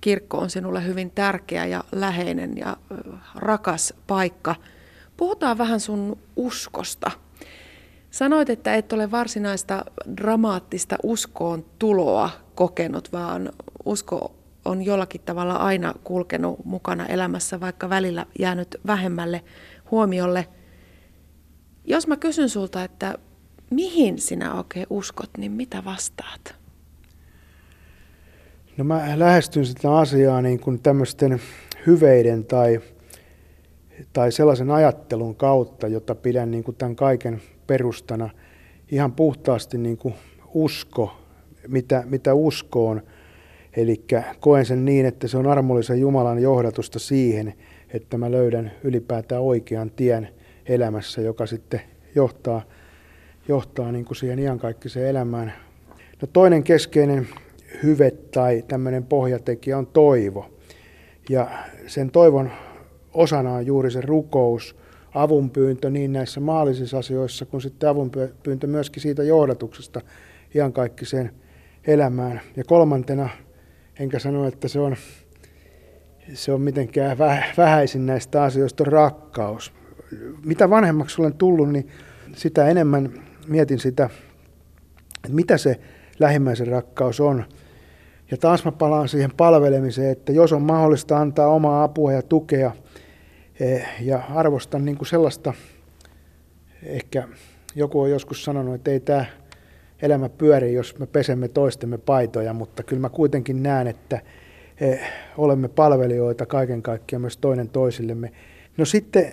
kirkko 0.01 0.37
on 0.37 0.49
sinulle 0.49 0.85
hyvin 0.85 1.11
tärkeä 1.11 1.65
ja 1.65 1.83
läheinen 1.91 2.57
ja 2.57 2.77
rakas 3.35 3.93
paikka. 4.07 4.55
Puhutaan 5.17 5.57
vähän 5.57 5.79
sun 5.79 6.17
uskosta. 6.35 7.11
Sanoit, 8.11 8.49
että 8.49 8.75
et 8.75 8.93
ole 8.93 9.11
varsinaista 9.11 9.85
dramaattista 10.17 10.95
uskoon 11.03 11.65
tuloa 11.79 12.29
kokenut, 12.55 13.11
vaan 13.11 13.51
usko 13.85 14.35
on 14.65 14.83
jollakin 14.83 15.21
tavalla 15.21 15.55
aina 15.55 15.93
kulkenut 16.03 16.65
mukana 16.65 17.05
elämässä, 17.05 17.59
vaikka 17.59 17.89
välillä 17.89 18.25
jäänyt 18.39 18.75
vähemmälle 18.87 19.43
huomiolle. 19.91 20.47
Jos 21.85 22.07
mä 22.07 22.17
kysyn 22.17 22.49
sulta, 22.49 22.83
että 22.83 23.15
mihin 23.69 24.19
sinä 24.19 24.53
oikein 24.53 24.87
uskot, 24.89 25.29
niin 25.37 25.51
mitä 25.51 25.85
vastaat? 25.85 26.60
No 28.81 28.85
mä 28.85 29.19
lähestyn 29.19 29.65
sitä 29.65 29.97
asiaa 29.97 30.41
niin 30.41 30.59
kuin 30.59 30.79
tämmöisten 30.81 31.41
hyveiden 31.87 32.45
tai, 32.45 32.79
tai 34.13 34.31
sellaisen 34.31 34.71
ajattelun 34.71 35.35
kautta, 35.35 35.87
jota 35.87 36.15
pidän 36.15 36.51
niin 36.51 36.63
kuin 36.63 36.77
tämän 36.77 36.95
kaiken 36.95 37.41
perustana 37.67 38.29
ihan 38.91 39.11
puhtaasti 39.11 39.77
niin 39.77 39.97
kuin 39.97 40.13
usko, 40.53 41.11
mitä, 41.67 42.03
mitä 42.05 42.33
usko 42.33 42.87
on. 42.87 43.01
Eli 43.77 44.03
koen 44.39 44.65
sen 44.65 44.85
niin, 44.85 45.05
että 45.05 45.27
se 45.27 45.37
on 45.37 45.47
armollisen 45.47 46.01
Jumalan 46.01 46.41
johdatusta 46.41 46.99
siihen, 46.99 47.53
että 47.93 48.17
mä 48.17 48.31
löydän 48.31 48.71
ylipäätään 48.83 49.41
oikean 49.41 49.91
tien 49.91 50.29
elämässä, 50.65 51.21
joka 51.21 51.45
sitten 51.45 51.81
johtaa, 52.15 52.61
johtaa 53.47 53.91
niin 53.91 54.05
kuin 54.05 54.17
siihen 54.17 54.39
iankaikkiseen 54.39 55.07
elämään. 55.07 55.53
No 56.21 56.27
toinen 56.33 56.63
keskeinen 56.63 57.27
hyve 57.83 58.11
tai 58.11 58.63
tämmöinen 58.67 59.03
pohjatekijä 59.03 59.77
on 59.77 59.87
toivo. 59.87 60.49
Ja 61.29 61.49
sen 61.87 62.11
toivon 62.11 62.51
osana 63.13 63.53
on 63.53 63.65
juuri 63.65 63.91
se 63.91 64.01
rukous, 64.01 64.75
avunpyyntö 65.13 65.89
niin 65.89 66.13
näissä 66.13 66.39
maallisissa 66.39 66.97
asioissa 66.97 67.45
kuin 67.45 67.61
sitten 67.61 67.89
avunpyyntö 67.89 68.67
myöskin 68.67 69.01
siitä 69.01 69.23
johdatuksesta 69.23 70.01
iankaikkiseen 70.55 71.31
elämään. 71.87 72.41
Ja 72.55 72.63
kolmantena, 72.63 73.29
enkä 73.99 74.19
sano, 74.19 74.47
että 74.47 74.67
se 74.67 74.79
on, 74.79 74.95
se 76.33 76.51
on 76.51 76.61
mitenkään 76.61 77.17
vähäisin 77.57 78.05
näistä 78.05 78.43
asioista, 78.43 78.83
on 78.83 78.87
rakkaus. 78.87 79.73
Mitä 80.45 80.69
vanhemmaksi 80.69 81.21
olen 81.21 81.33
tullut, 81.33 81.69
niin 81.69 81.87
sitä 82.35 82.67
enemmän 82.67 83.13
mietin 83.47 83.79
sitä, 83.79 84.09
että 85.15 85.35
mitä 85.35 85.57
se 85.57 85.79
lähimmäisen 86.19 86.67
rakkaus 86.67 87.19
on. 87.19 87.45
Ja 88.31 88.37
taas 88.37 88.65
mä 88.65 88.71
palaan 88.71 89.09
siihen 89.09 89.31
palvelemiseen, 89.37 90.11
että 90.11 90.31
jos 90.31 90.53
on 90.53 90.61
mahdollista 90.61 91.17
antaa 91.17 91.47
omaa 91.47 91.83
apua 91.83 92.11
ja 92.11 92.21
tukea, 92.21 92.71
eh, 93.59 93.87
ja 94.01 94.21
arvostan 94.29 94.85
niin 94.85 94.97
kuin 94.97 95.07
sellaista, 95.07 95.53
ehkä 96.83 97.27
joku 97.75 98.01
on 98.01 98.11
joskus 98.11 98.43
sanonut, 98.43 98.75
että 98.75 98.91
ei 98.91 98.99
tämä 98.99 99.25
elämä 100.01 100.29
pyöri, 100.29 100.73
jos 100.73 100.99
me 100.99 101.05
pesemme 101.05 101.47
toistemme 101.47 101.97
paitoja, 101.97 102.53
mutta 102.53 102.83
kyllä 102.83 102.99
mä 102.99 103.09
kuitenkin 103.09 103.63
näen, 103.63 103.87
että 103.87 104.21
eh, 104.81 104.99
olemme 105.37 105.67
palvelijoita 105.67 106.45
kaiken 106.45 106.81
kaikkiaan 106.81 107.21
myös 107.21 107.37
toinen 107.37 107.69
toisillemme. 107.69 108.31
No 108.77 108.85
sitten, 108.85 109.31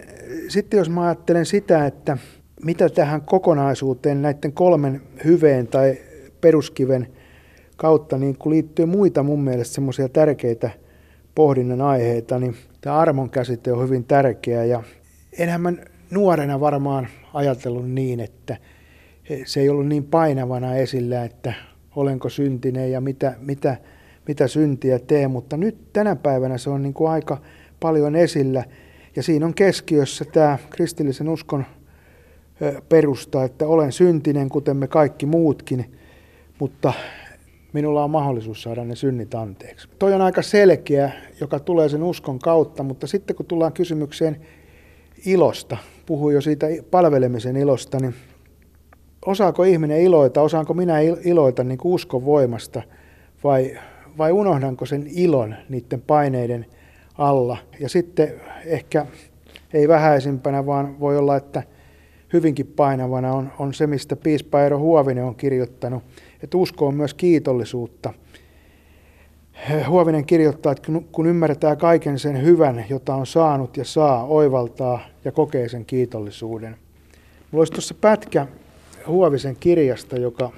sitten 0.49 0.79
jos 0.79 0.91
mä 0.91 1.03
ajattelen 1.03 1.47
sitä, 1.47 1.87
että 1.87 2.19
mitä 2.65 2.89
tähän 2.89 3.23
kokonaisuuteen 3.23 4.23
näiden 4.23 4.53
kolmen 4.53 5.03
hyveen 5.25 5.67
tai 5.67 5.99
peruskiven 6.41 7.09
kautta 7.79 8.19
niin 8.19 8.39
kun 8.39 8.53
liittyy 8.53 8.87
muita 8.87 9.23
mun 9.23 9.41
mielestä 9.41 9.75
semmoisia 9.75 10.09
tärkeitä 10.09 10.71
pohdinnan 11.35 11.81
aiheita, 11.81 12.39
niin 12.39 12.57
tämä 12.81 12.97
armon 12.97 13.31
käsite 13.31 13.73
on 13.73 13.85
hyvin 13.85 14.05
tärkeä 14.05 14.65
ja 14.65 14.83
enhän 15.39 15.61
mä 15.61 15.73
nuorena 16.11 16.61
varmaan 16.61 17.09
ajatellut 17.35 17.91
niin, 17.91 18.21
että 18.21 18.57
se 19.45 19.61
ei 19.61 19.69
ollut 19.69 19.87
niin 19.87 20.05
painavana 20.05 20.75
esillä, 20.75 21.25
että 21.25 21.53
olenko 21.97 22.29
syntinen 22.29 22.93
ja 22.93 23.01
mitä, 23.01 23.35
mitä, 23.41 23.77
mitä 24.29 24.49
syntiä 24.49 24.99
tee, 24.99 25.29
mutta 25.29 25.57
nyt 25.57 25.93
tänä 25.93 26.17
päivänä 26.17 26.59
se 26.59 26.71
on 26.71 26.83
niin 26.83 26.95
kuin 26.95 27.11
aika 27.11 27.39
paljon 27.81 28.17
esillä. 28.17 28.65
Ja 29.17 29.23
siinä 29.23 29.47
on 29.47 29.55
keskiössä 29.55 30.25
tämä 30.25 30.59
kristillisen 30.71 31.29
uskon 31.29 31.65
perusta, 32.89 33.45
että 33.45 33.67
olen 33.67 33.93
syntinen, 33.93 34.49
kuten 34.49 34.77
me 34.77 34.87
kaikki 34.87 35.27
muutkin, 35.27 35.93
mutta 36.59 36.93
minulla 37.73 38.05
on 38.05 38.11
mahdollisuus 38.11 38.63
saada 38.63 38.85
ne 38.85 38.97
synnit 38.97 39.35
anteeksi. 39.35 39.89
Toi 39.99 40.15
on 40.15 40.21
aika 40.21 40.43
selkeä, 40.43 41.13
joka 41.41 41.61
tulee 41.61 41.89
sen 41.89 42.03
uskon 42.03 42.39
kautta, 42.39 42.83
mutta 42.83 43.07
sitten 43.07 43.37
kun 43.37 43.47
tullaan 43.47 43.73
kysymykseen 43.73 44.41
ilosta, 45.27 45.77
puhuin 46.07 46.35
jo 46.35 46.41
siitä 46.41 46.67
palvelemisen 46.91 47.57
ilosta, 47.57 47.99
niin 48.01 48.15
osaako 49.27 49.65
ihminen 49.65 50.01
iloita, 50.01 50.43
osaanko 50.43 50.75
minä 50.75 51.01
iloita 51.01 51.65
niin 51.65 51.79
kuin 51.79 51.95
uskon 51.95 52.25
voimasta 52.25 52.83
vai, 53.45 53.79
vai 54.19 54.33
unohdanko 54.33 54.87
sen 54.87 55.07
ilon 55.15 55.55
niiden 55.69 56.03
paineiden 56.07 56.67
alla. 57.19 57.57
Ja 57.81 57.89
sitten 57.89 58.35
ehkä 58.67 59.07
ei 59.73 59.89
vähäisimpänä, 59.89 60.67
vaan 60.67 61.01
voi 61.01 61.19
olla, 61.19 61.37
että 61.37 61.63
hyvinkin 62.33 62.67
painavana 62.67 63.33
on, 63.33 63.53
on 63.59 63.75
se, 63.75 63.87
mistä 63.87 64.17
piispa 64.17 64.63
Eero 64.63 64.79
Huovinen 64.79 65.25
on 65.25 65.35
kirjoittanut, 65.35 66.03
että 66.43 66.57
usko 66.57 66.87
on 66.87 66.95
myös 66.95 67.15
kiitollisuutta. 67.15 68.15
Huovinen 69.89 70.25
kirjoittaa, 70.25 70.73
että 70.73 70.93
kun 71.13 71.27
ymmärretään 71.27 71.79
kaiken 71.79 72.19
sen 72.19 72.43
hyvän, 72.43 72.85
jota 72.91 73.15
on 73.15 73.27
saanut 73.27 73.77
ja 73.77 73.85
saa, 73.85 74.25
oivaltaa 74.25 75.01
ja 75.25 75.33
kokee 75.33 75.69
sen 75.69 75.85
kiitollisuuden. 75.85 76.77
Mulla 77.51 77.61
olisi 77.61 77.73
tuossa 77.73 77.95
pätkä 78.01 78.47
Huovisen 79.07 79.57
kirjasta, 79.61 80.17
joka 80.17 80.51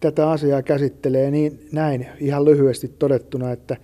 tätä 0.00 0.30
asiaa 0.30 0.62
käsittelee 0.62 1.30
niin 1.30 1.68
näin 1.72 2.06
ihan 2.20 2.44
lyhyesti 2.44 2.88
todettuna, 2.88 3.52
että 3.52 3.76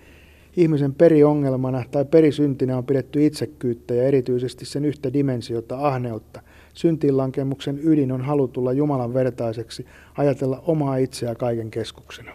ihmisen 0.56 0.94
periongelmana 0.94 1.84
tai 1.90 2.04
perisyntinä 2.04 2.78
on 2.78 2.84
pidetty 2.84 3.26
itsekkyyttä 3.26 3.94
ja 3.94 4.02
erityisesti 4.02 4.64
sen 4.64 4.84
yhtä 4.84 5.12
dimensiota, 5.12 5.88
ahneutta. 5.88 6.40
Syntiinlankemuksen 6.76 7.78
ydin 7.82 8.12
on 8.12 8.20
halu 8.20 8.48
tulla 8.48 8.72
Jumalan 8.72 9.14
vertaiseksi, 9.14 9.86
ajatella 10.16 10.62
omaa 10.66 10.96
itseä 10.96 11.34
kaiken 11.34 11.70
keskuksena. 11.70 12.32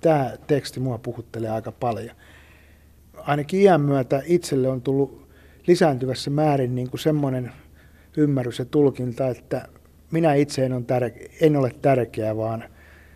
Tämä 0.00 0.32
teksti 0.46 0.80
mua 0.80 0.98
puhuttelee 0.98 1.50
aika 1.50 1.72
paljon. 1.72 2.16
Ainakin 3.14 3.60
iän 3.60 3.80
myötä 3.80 4.22
itselle 4.24 4.68
on 4.68 4.82
tullut 4.82 5.28
lisääntyvässä 5.66 6.30
määrin 6.30 6.74
niin 6.74 6.90
kuin 6.90 7.00
semmoinen 7.00 7.52
ymmärrys 8.16 8.58
ja 8.58 8.64
tulkinta, 8.64 9.28
että 9.28 9.68
minä 10.10 10.34
itse 10.34 10.64
en, 10.64 10.72
on 10.72 10.82
tär- 10.84 11.28
en 11.40 11.56
ole 11.56 11.70
tärkeä, 11.82 12.36
vaan 12.36 12.64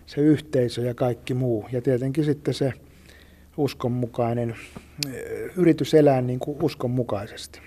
se 0.06 0.20
yhteisö 0.20 0.82
ja 0.82 0.94
kaikki 0.94 1.34
muu. 1.34 1.66
Ja 1.72 1.82
tietenkin 1.82 2.24
sitten 2.24 2.54
se 2.54 2.72
uskonmukainen 3.56 4.56
yritys 5.56 5.94
elää 5.94 6.20
niin 6.20 6.38
kuin 6.38 6.62
uskonmukaisesti. 6.62 7.60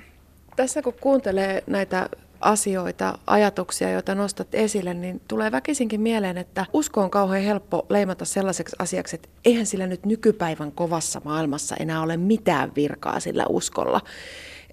Tässä 0.55 0.81
kun 0.81 0.93
kuuntelee 1.01 1.63
näitä 1.67 2.09
asioita, 2.41 3.17
ajatuksia, 3.27 3.91
joita 3.91 4.15
nostat 4.15 4.55
esille, 4.55 4.93
niin 4.93 5.21
tulee 5.27 5.51
väkisinkin 5.51 6.01
mieleen, 6.01 6.37
että 6.37 6.65
usko 6.73 7.01
on 7.01 7.09
kauhean 7.09 7.43
helppo 7.43 7.85
leimata 7.89 8.25
sellaiseksi 8.25 8.75
asiaksi, 8.79 9.15
että 9.15 9.29
eihän 9.45 9.65
sillä 9.65 9.87
nyt 9.87 10.05
nykypäivän 10.05 10.71
kovassa 10.71 11.21
maailmassa 11.23 11.75
enää 11.79 12.01
ole 12.01 12.17
mitään 12.17 12.71
virkaa 12.75 13.19
sillä 13.19 13.45
uskolla 13.49 14.01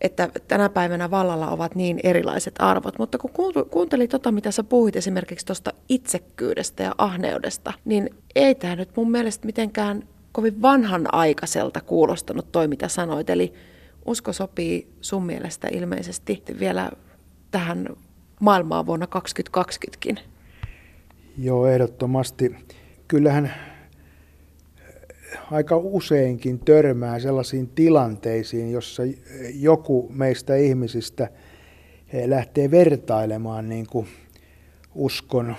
että 0.00 0.30
tänä 0.48 0.68
päivänä 0.68 1.10
vallalla 1.10 1.50
ovat 1.50 1.74
niin 1.74 2.00
erilaiset 2.02 2.54
arvot. 2.58 2.98
Mutta 2.98 3.18
kun 3.18 3.52
kuuntelin 3.70 4.08
tota, 4.08 4.32
mitä 4.32 4.50
sä 4.50 4.64
puhuit 4.64 4.96
esimerkiksi 4.96 5.46
tuosta 5.46 5.72
itsekkyydestä 5.88 6.82
ja 6.82 6.94
ahneudesta, 6.98 7.72
niin 7.84 8.10
ei 8.34 8.54
tämä 8.54 8.76
nyt 8.76 8.96
mun 8.96 9.10
mielestä 9.10 9.46
mitenkään 9.46 10.08
kovin 10.32 10.62
vanhanaikaiselta 10.62 11.80
kuulostanut 11.80 12.52
toi, 12.52 12.68
mitä 12.68 12.88
sanoit. 12.88 13.30
Eli 13.30 13.52
usko 14.06 14.32
sopii 14.32 14.88
sun 15.00 15.26
mielestä 15.26 15.68
ilmeisesti 15.72 16.42
vielä 16.60 16.90
tähän 17.50 17.88
maailmaan 18.40 18.86
vuonna 18.86 19.06
2020kin. 19.06 20.20
Joo, 21.38 21.66
ehdottomasti. 21.66 22.56
Kyllähän 23.08 23.54
aika 25.50 25.76
useinkin 25.76 26.58
törmää 26.58 27.18
sellaisiin 27.18 27.68
tilanteisiin, 27.68 28.72
jossa 28.72 29.02
joku 29.54 30.12
meistä 30.14 30.56
ihmisistä 30.56 31.28
eh, 32.12 32.28
lähtee 32.28 32.70
vertailemaan 32.70 33.68
niin 33.68 33.86
kuin 33.86 34.08
uskon, 34.94 35.56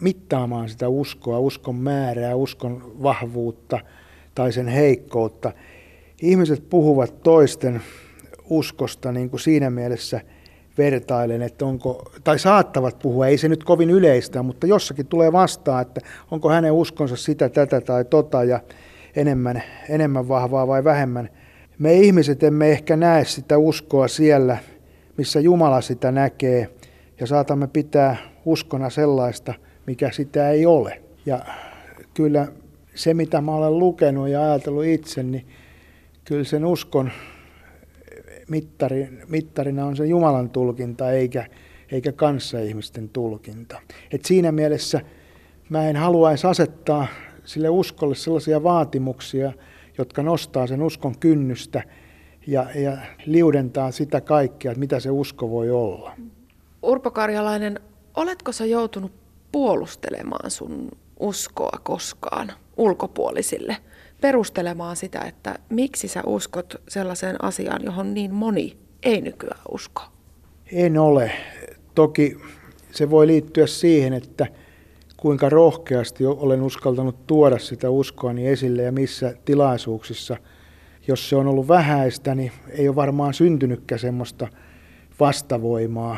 mittaamaan 0.00 0.68
sitä 0.68 0.88
uskoa, 0.88 1.38
uskon 1.38 1.76
määrää, 1.76 2.34
uskon 2.34 3.02
vahvuutta 3.02 3.80
tai 4.34 4.52
sen 4.52 4.68
heikkoutta. 4.68 5.52
Ihmiset 6.22 6.70
puhuvat 6.70 7.22
toisten 7.22 7.82
uskosta 8.50 9.12
niin 9.12 9.30
kuin 9.30 9.40
siinä 9.40 9.70
mielessä 9.70 10.20
vertailen, 10.78 11.42
että 11.42 11.66
onko, 11.66 12.12
tai 12.24 12.38
saattavat 12.38 12.98
puhua, 12.98 13.26
ei 13.26 13.38
se 13.38 13.48
nyt 13.48 13.64
kovin 13.64 13.90
yleistä, 13.90 14.42
mutta 14.42 14.66
jossakin 14.66 15.06
tulee 15.06 15.32
vastaan, 15.32 15.82
että 15.82 16.00
onko 16.30 16.50
hänen 16.50 16.72
uskonsa 16.72 17.16
sitä, 17.16 17.48
tätä 17.48 17.80
tai 17.80 18.04
tota, 18.04 18.44
ja 18.44 18.60
enemmän, 19.16 19.62
enemmän 19.88 20.28
vahvaa 20.28 20.66
vai 20.66 20.84
vähemmän. 20.84 21.28
Me 21.78 21.94
ihmiset 21.94 22.42
emme 22.42 22.70
ehkä 22.70 22.96
näe 22.96 23.24
sitä 23.24 23.58
uskoa 23.58 24.08
siellä, 24.08 24.58
missä 25.16 25.40
Jumala 25.40 25.80
sitä 25.80 26.12
näkee. 26.12 26.68
ja 27.20 27.26
saatamme 27.26 27.66
pitää 27.66 28.16
uskona 28.44 28.90
sellaista, 28.90 29.54
mikä 29.86 30.10
sitä 30.12 30.50
ei 30.50 30.66
ole. 30.66 31.02
Ja 31.26 31.40
kyllä 32.14 32.48
se, 32.94 33.14
mitä 33.14 33.40
mä 33.40 33.54
olen 33.54 33.78
lukenut 33.78 34.28
ja 34.28 34.42
ajatellut 34.42 34.84
itse, 34.84 35.22
niin 35.22 35.46
kyllä 36.24 36.44
sen 36.44 36.64
uskon 36.64 37.10
mittari, 38.48 39.08
mittarina 39.28 39.86
on 39.86 39.96
se 39.96 40.06
Jumalan 40.06 40.50
tulkinta 40.50 41.10
eikä, 41.10 41.46
eikä 41.92 42.12
kanssaihmisten 42.12 43.08
tulkinta. 43.08 43.80
Et 44.10 44.24
siinä 44.24 44.52
mielessä 44.52 45.00
mä 45.68 45.88
en 45.88 45.96
haluaisi 45.96 46.46
asettaa 46.46 47.06
sille 47.44 47.68
uskolle 47.68 48.14
sellaisia 48.14 48.62
vaatimuksia, 48.62 49.52
jotka 49.98 50.22
nostaa 50.22 50.66
sen 50.66 50.82
uskon 50.82 51.18
kynnystä 51.18 51.82
ja, 52.46 52.66
ja 52.74 52.96
liudentaa 53.26 53.90
sitä 53.90 54.20
kaikkea, 54.20 54.72
että 54.72 54.80
mitä 54.80 55.00
se 55.00 55.10
usko 55.10 55.50
voi 55.50 55.70
olla. 55.70 56.12
Urpo 56.82 57.10
Karjalainen, 57.10 57.80
oletko 58.16 58.52
sä 58.52 58.66
joutunut 58.66 59.12
puolustelemaan 59.52 60.50
sun 60.50 60.88
uskoa 61.20 61.78
koskaan 61.82 62.52
ulkopuolisille? 62.76 63.76
Perustelemaan 64.20 64.96
sitä, 64.96 65.20
että 65.20 65.58
miksi 65.70 66.08
sä 66.08 66.22
uskot 66.26 66.82
sellaiseen 66.88 67.44
asiaan, 67.44 67.84
johon 67.84 68.14
niin 68.14 68.34
moni 68.34 68.76
ei 69.02 69.20
nykyään 69.20 69.60
usko? 69.70 70.02
En 70.72 70.98
ole. 70.98 71.32
Toki 71.94 72.38
se 72.90 73.10
voi 73.10 73.26
liittyä 73.26 73.66
siihen, 73.66 74.12
että 74.12 74.46
kuinka 75.16 75.48
rohkeasti 75.48 76.26
olen 76.26 76.62
uskaltanut 76.62 77.26
tuoda 77.26 77.58
sitä 77.58 77.90
uskoani 77.90 78.48
esille 78.48 78.82
ja 78.82 78.92
missä 78.92 79.34
tilaisuuksissa. 79.44 80.36
Jos 81.08 81.28
se 81.28 81.36
on 81.36 81.46
ollut 81.46 81.68
vähäistä, 81.68 82.34
niin 82.34 82.52
ei 82.68 82.88
ole 82.88 82.96
varmaan 82.96 83.34
syntynytkään 83.34 83.98
semmoista 83.98 84.48
vastavoimaa. 85.20 86.16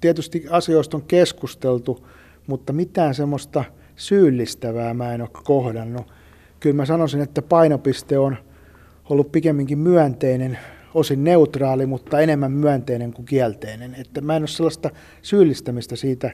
Tietysti 0.00 0.44
asioista 0.50 0.96
on 0.96 1.02
keskusteltu, 1.02 2.06
mutta 2.46 2.72
mitään 2.72 3.14
semmoista 3.14 3.64
syyllistävää 3.96 4.94
mä 4.94 5.14
en 5.14 5.20
ole 5.20 5.30
kohdannut. 5.44 6.06
Kyllä 6.60 6.76
mä 6.76 6.84
sanoisin, 6.84 7.20
että 7.20 7.42
painopiste 7.42 8.18
on 8.18 8.36
ollut 9.10 9.32
pikemminkin 9.32 9.78
myönteinen, 9.78 10.58
osin 10.94 11.24
neutraali, 11.24 11.86
mutta 11.86 12.20
enemmän 12.20 12.52
myönteinen 12.52 13.12
kuin 13.12 13.26
kielteinen. 13.26 13.94
Että 13.94 14.20
mä 14.20 14.36
en 14.36 14.42
ole 14.42 14.48
sellaista 14.48 14.90
syyllistämistä 15.22 15.96
siitä 15.96 16.32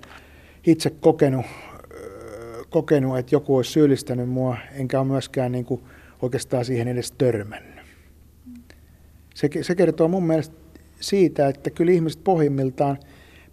itse 0.67 0.91
kokenut, 0.91 1.47
kokenut, 2.71 3.19
että 3.19 3.35
joku 3.35 3.57
olisi 3.57 3.73
syyllistänyt 3.73 4.29
mua, 4.29 4.57
enkä 4.73 5.01
ole 5.01 5.09
myöskään 5.09 5.53
niin 5.53 5.65
kuin 5.65 5.83
oikeastaan 6.23 6.65
siihen 6.65 6.89
edes 6.89 7.13
törmännyt. 7.13 7.85
Se, 9.35 9.51
se 9.63 9.75
kertoo 9.75 10.09
mun 10.09 10.27
mielestä 10.27 10.57
siitä, 11.01 11.49
että 11.49 11.71
kyllä 11.71 11.93
ihmiset 11.93 12.25
pohjimmiltaan 12.25 12.99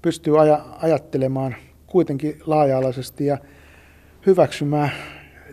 pystyy 0.02 0.42
aja, 0.42 0.66
ajattelemaan 0.82 1.56
kuitenkin 1.88 2.42
laaja-alaisesti 2.46 3.26
ja 3.26 3.38
hyväksymään 4.26 4.92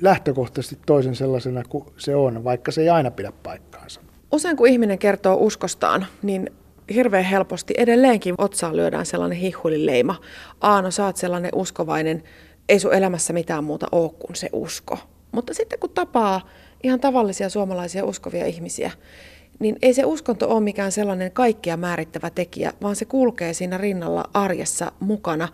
lähtökohtaisesti 0.01 0.79
toisen 0.87 1.15
sellaisena 1.15 1.63
kuin 1.69 1.85
se 1.97 2.17
on, 2.17 2.45
vaikka 2.45 2.73
se 2.73 2.81
ei 2.81 2.89
aina 2.89 3.11
pidä 3.11 3.33
paikkaansa. 3.43 4.01
Usein 4.33 4.57
kun 4.57 4.69
ihminen 4.69 4.99
kertoo 4.99 5.37
uskostaan, 5.41 6.07
niin 6.23 6.51
hirveän 6.95 7.25
helposti 7.25 7.75
edelleenkin 7.77 8.35
otsaan 8.39 8.77
lyödään 8.77 9.07
sellainen 9.07 9.39
hihulileima. 9.39 10.17
Aano, 10.61 10.91
sä 10.91 11.05
oot 11.05 11.17
sellainen 11.17 11.51
uskovainen, 11.55 12.23
ei 12.69 12.81
sun 12.81 12.95
elämässä 12.95 13.33
mitään 13.33 13.65
muuta 13.65 13.87
ole 13.93 14.11
kuin 14.19 14.37
se 14.37 14.49
usko. 14.53 14.99
Mutta 15.33 15.55
sitten 15.55 15.79
kun 15.79 15.91
tapaa 15.91 16.49
ihan 16.83 17.01
tavallisia 17.01 17.49
suomalaisia 17.49 18.05
uskovia 18.05 18.47
ihmisiä, 18.47 18.91
niin 19.59 19.77
ei 19.83 19.95
se 19.95 20.05
uskonto 20.05 20.49
ole 20.49 20.61
mikään 20.61 20.93
sellainen 20.93 21.33
kaikkia 21.33 21.77
määrittävä 21.77 22.31
tekijä, 22.31 22.73
vaan 22.83 22.97
se 22.97 23.05
kulkee 23.05 23.53
siinä 23.55 23.79
rinnalla 23.79 24.25
arjessa 24.35 24.93
mukana. 25.01 25.49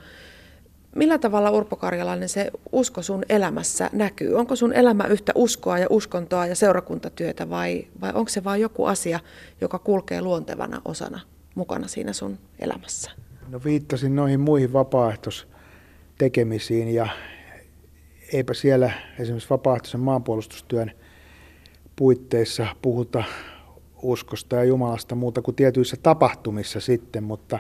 Millä 0.94 1.18
tavalla 1.18 1.50
Urpo 1.50 1.76
Karjalainen 1.76 2.28
se 2.28 2.50
usko 2.72 3.02
sun 3.02 3.22
elämässä 3.28 3.90
näkyy? 3.92 4.35
Onko 4.35 4.57
sun 4.57 4.72
elämä 4.72 5.04
yhtä 5.04 5.33
uskoa 5.35 5.78
ja 5.78 5.87
uskontoa 5.90 6.46
ja 6.46 6.54
seurakuntatyötä 6.54 7.50
vai, 7.50 7.87
vai 8.00 8.12
onko 8.14 8.28
se 8.28 8.44
vain 8.44 8.61
joku 8.61 8.85
asia, 8.85 9.20
joka 9.61 9.78
kulkee 9.78 10.20
luontevana 10.20 10.83
osana 10.85 11.20
mukana 11.54 11.88
siinä 11.88 12.12
sun 12.12 12.38
elämässä? 12.59 13.11
No 13.48 13.61
viittasin 13.64 14.16
noihin 14.16 14.40
muihin 14.40 14.72
vapaaehtoistekemisiin 14.72 16.94
ja 16.94 17.09
eipä 18.33 18.54
siellä 18.54 18.90
esimerkiksi 19.18 19.50
vapaaehtoisen 19.50 20.00
maanpuolustustyön 20.00 20.90
puitteissa 21.96 22.66
puhuta 22.83 23.24
uskosta 24.02 24.57
ja 24.57 24.64
Jumalasta 24.64 25.14
muuta 25.14 25.42
kuin 25.42 25.54
tietyissä 25.54 25.96
tapahtumissa 26.02 26.80
sitten, 26.80 27.24
mutta 27.24 27.59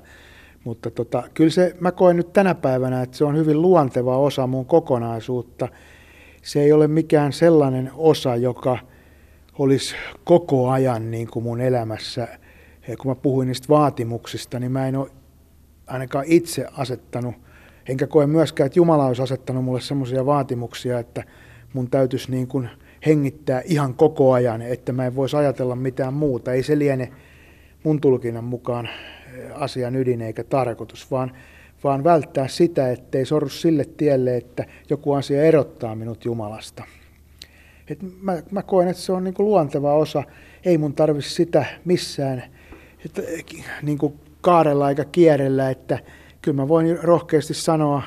mutta 0.64 0.90
tota, 0.90 1.22
kyllä 1.34 1.50
se, 1.50 1.76
mä 1.80 1.92
koen 1.92 2.16
nyt 2.16 2.32
tänä 2.32 2.54
päivänä, 2.54 3.02
että 3.02 3.16
se 3.16 3.24
on 3.24 3.36
hyvin 3.36 3.62
luonteva 3.62 4.18
osa 4.18 4.46
mun 4.46 4.66
kokonaisuutta. 4.66 5.68
Se 6.42 6.62
ei 6.62 6.72
ole 6.72 6.88
mikään 6.88 7.32
sellainen 7.32 7.90
osa, 7.94 8.36
joka 8.36 8.78
olisi 9.58 9.94
koko 10.24 10.70
ajan 10.70 11.10
niin 11.10 11.28
kuin 11.30 11.42
mun 11.42 11.60
elämässä. 11.60 12.28
Ja 12.88 12.96
kun 12.96 13.10
mä 13.10 13.14
puhuin 13.14 13.48
niistä 13.48 13.68
vaatimuksista, 13.68 14.60
niin 14.60 14.72
mä 14.72 14.88
en 14.88 14.96
ole 14.96 15.10
ainakaan 15.86 16.24
itse 16.28 16.66
asettanut, 16.76 17.34
enkä 17.88 18.06
koe 18.06 18.26
myöskään, 18.26 18.66
että 18.66 18.78
Jumala 18.78 19.06
olisi 19.06 19.22
asettanut 19.22 19.64
mulle 19.64 19.80
semmoisia 19.80 20.26
vaatimuksia, 20.26 20.98
että 20.98 21.24
mun 21.72 21.90
täytyisi 21.90 22.30
niin 22.30 22.46
kuin 22.46 22.68
hengittää 23.06 23.62
ihan 23.64 23.94
koko 23.94 24.32
ajan, 24.32 24.62
että 24.62 24.92
mä 24.92 25.06
en 25.06 25.16
voisi 25.16 25.36
ajatella 25.36 25.76
mitään 25.76 26.14
muuta. 26.14 26.52
Ei 26.52 26.62
se 26.62 26.78
liene 26.78 27.12
mun 27.84 28.00
tulkinnan 28.00 28.44
mukaan 28.44 28.88
asian 29.54 29.96
ydin 29.96 30.22
eikä 30.22 30.44
tarkoitus, 30.44 31.10
vaan, 31.10 31.32
vaan 31.84 32.04
välttää 32.04 32.48
sitä, 32.48 32.90
ettei 32.90 33.26
sorru 33.26 33.48
sille 33.48 33.84
tielle, 33.84 34.36
että 34.36 34.64
joku 34.90 35.12
asia 35.12 35.42
erottaa 35.42 35.94
minut 35.94 36.24
Jumalasta. 36.24 36.84
Et 37.88 37.98
mä, 38.22 38.42
mä 38.50 38.62
koen, 38.62 38.88
että 38.88 39.02
se 39.02 39.12
on 39.12 39.24
niin 39.24 39.34
kuin 39.34 39.46
luonteva 39.46 39.94
osa. 39.94 40.22
Ei 40.64 40.78
mun 40.78 40.94
tarvitse 40.94 41.30
sitä 41.30 41.64
missään 41.84 42.42
että, 43.04 43.22
niin 43.82 43.98
kuin 43.98 44.20
kaarella 44.40 44.88
eikä 44.88 45.04
kierrellä, 45.04 45.70
että 45.70 45.98
kyllä 46.42 46.56
mä 46.56 46.68
voin 46.68 46.98
rohkeasti 47.02 47.54
sanoa, 47.54 48.02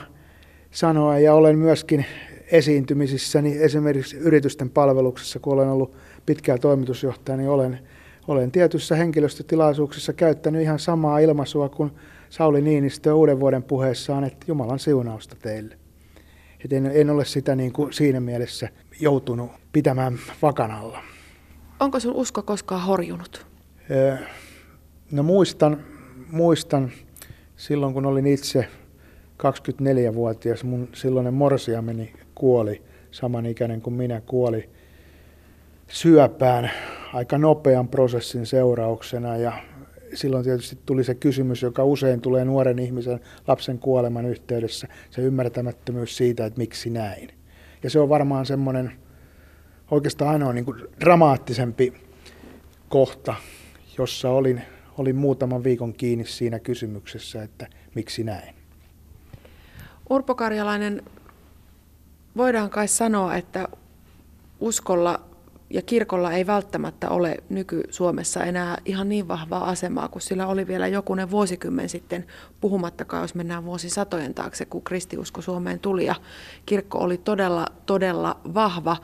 sanoa 0.72 1.20
ja 1.20 1.34
olen 1.34 1.58
myöskin 1.58 2.06
esiintymisissäni 2.52 3.58
esimerkiksi 3.64 4.18
yritysten 4.18 4.70
palveluksessa, 4.70 5.40
kun 5.40 5.54
olen 5.54 5.70
ollut 5.70 5.96
pitkään 6.26 6.60
toimitusjohtaja, 6.60 7.38
niin 7.38 7.50
olen 7.50 7.80
olen 8.28 8.52
tietyissä 8.52 8.96
henkilöstötilaisuuksissa 8.96 10.14
käyttänyt 10.14 10.62
ihan 10.62 10.80
samaa 10.80 11.20
ilmaisua 11.20 11.70
kuin 11.70 11.92
Sauli 12.30 12.62
Niinistö 12.62 13.14
uuden 13.14 13.40
vuoden 13.40 13.64
puheessaan, 13.64 14.24
että 14.24 14.46
Jumalan 14.48 14.80
siunausta 14.80 15.36
teille. 15.42 15.78
Et 16.66 16.74
en, 16.74 16.92
en 16.94 17.10
ole 17.10 17.26
sitä 17.26 17.56
niin 17.56 17.74
kuin 17.74 17.94
siinä 17.94 18.20
mielessä 18.20 18.70
joutunut 19.00 19.52
pitämään 19.72 20.20
vakanalla. 20.42 21.00
Onko 21.80 22.00
sun 22.00 22.16
usko 22.16 22.42
koskaan 22.42 22.82
horjunut? 22.82 23.46
No 25.12 25.24
muistan, 25.24 25.84
muistan 26.32 26.92
silloin, 27.56 27.94
kun 27.94 28.06
olin 28.06 28.28
itse 28.28 28.68
24-vuotias, 29.38 30.64
mun 30.64 30.90
silloinen 30.94 31.34
morsiameni 31.34 32.14
kuoli, 32.36 32.82
samanikäinen 33.12 33.82
kuin 33.82 33.94
minä 33.94 34.22
kuoli 34.22 34.70
syöpään 35.88 36.72
aika 37.14 37.38
nopean 37.38 37.88
prosessin 37.88 38.46
seurauksena 38.46 39.38
ja 39.38 39.54
silloin 40.14 40.44
tietysti 40.44 40.78
tuli 40.86 41.04
se 41.04 41.16
kysymys, 41.16 41.62
joka 41.62 41.84
usein 41.84 42.22
tulee 42.22 42.46
nuoren 42.46 42.80
ihmisen 42.80 43.20
lapsen 43.48 43.80
kuoleman 43.80 44.26
yhteydessä, 44.26 44.88
se 45.10 45.22
ymmärtämättömyys 45.22 46.18
siitä, 46.18 46.46
että 46.46 46.58
miksi 46.58 46.90
näin. 46.90 47.30
Ja 47.84 47.90
se 47.90 48.00
on 48.00 48.10
varmaan 48.10 48.46
semmoinen 48.46 48.92
oikeastaan 49.92 50.32
ainoa 50.32 50.54
niin 50.54 50.66
kuin 50.66 50.84
dramaattisempi 51.00 51.94
kohta, 52.90 53.36
jossa 53.98 54.30
olin, 54.30 54.62
olin 54.98 55.16
muutaman 55.16 55.64
viikon 55.64 55.94
kiinni 55.94 56.26
siinä 56.26 56.60
kysymyksessä, 56.60 57.44
että 57.44 57.68
miksi 57.96 58.24
näin. 58.24 58.56
Urpo 60.10 60.36
Karjalainen, 60.36 61.04
voidaan 62.38 62.70
kai 62.70 62.88
sanoa, 62.88 63.36
että 63.36 63.68
uskolla 64.60 65.22
ja 65.70 65.82
kirkolla 65.82 66.32
ei 66.32 66.48
välttämättä 66.48 67.10
ole 67.10 67.38
nyky-Suomessa 67.50 68.44
enää 68.44 68.78
ihan 68.86 69.10
niin 69.10 69.28
vahvaa 69.28 69.70
asemaa 69.70 70.08
kuin 70.08 70.22
sillä 70.22 70.48
oli 70.48 70.68
vielä 70.68 70.88
jokunen 70.88 71.32
vuosikymmen 71.32 71.90
sitten, 71.90 72.26
puhumattakaan 72.62 73.22
jos 73.22 73.36
mennään 73.36 73.66
vuosisatojen 73.66 74.34
taakse, 74.34 74.66
kun 74.66 74.84
kristiusko 74.84 75.42
Suomeen 75.42 75.80
tuli 75.80 76.06
ja 76.06 76.16
kirkko 76.66 76.98
oli 76.98 77.18
todella, 77.18 77.66
todella 77.86 78.40
vahva. 78.54 78.98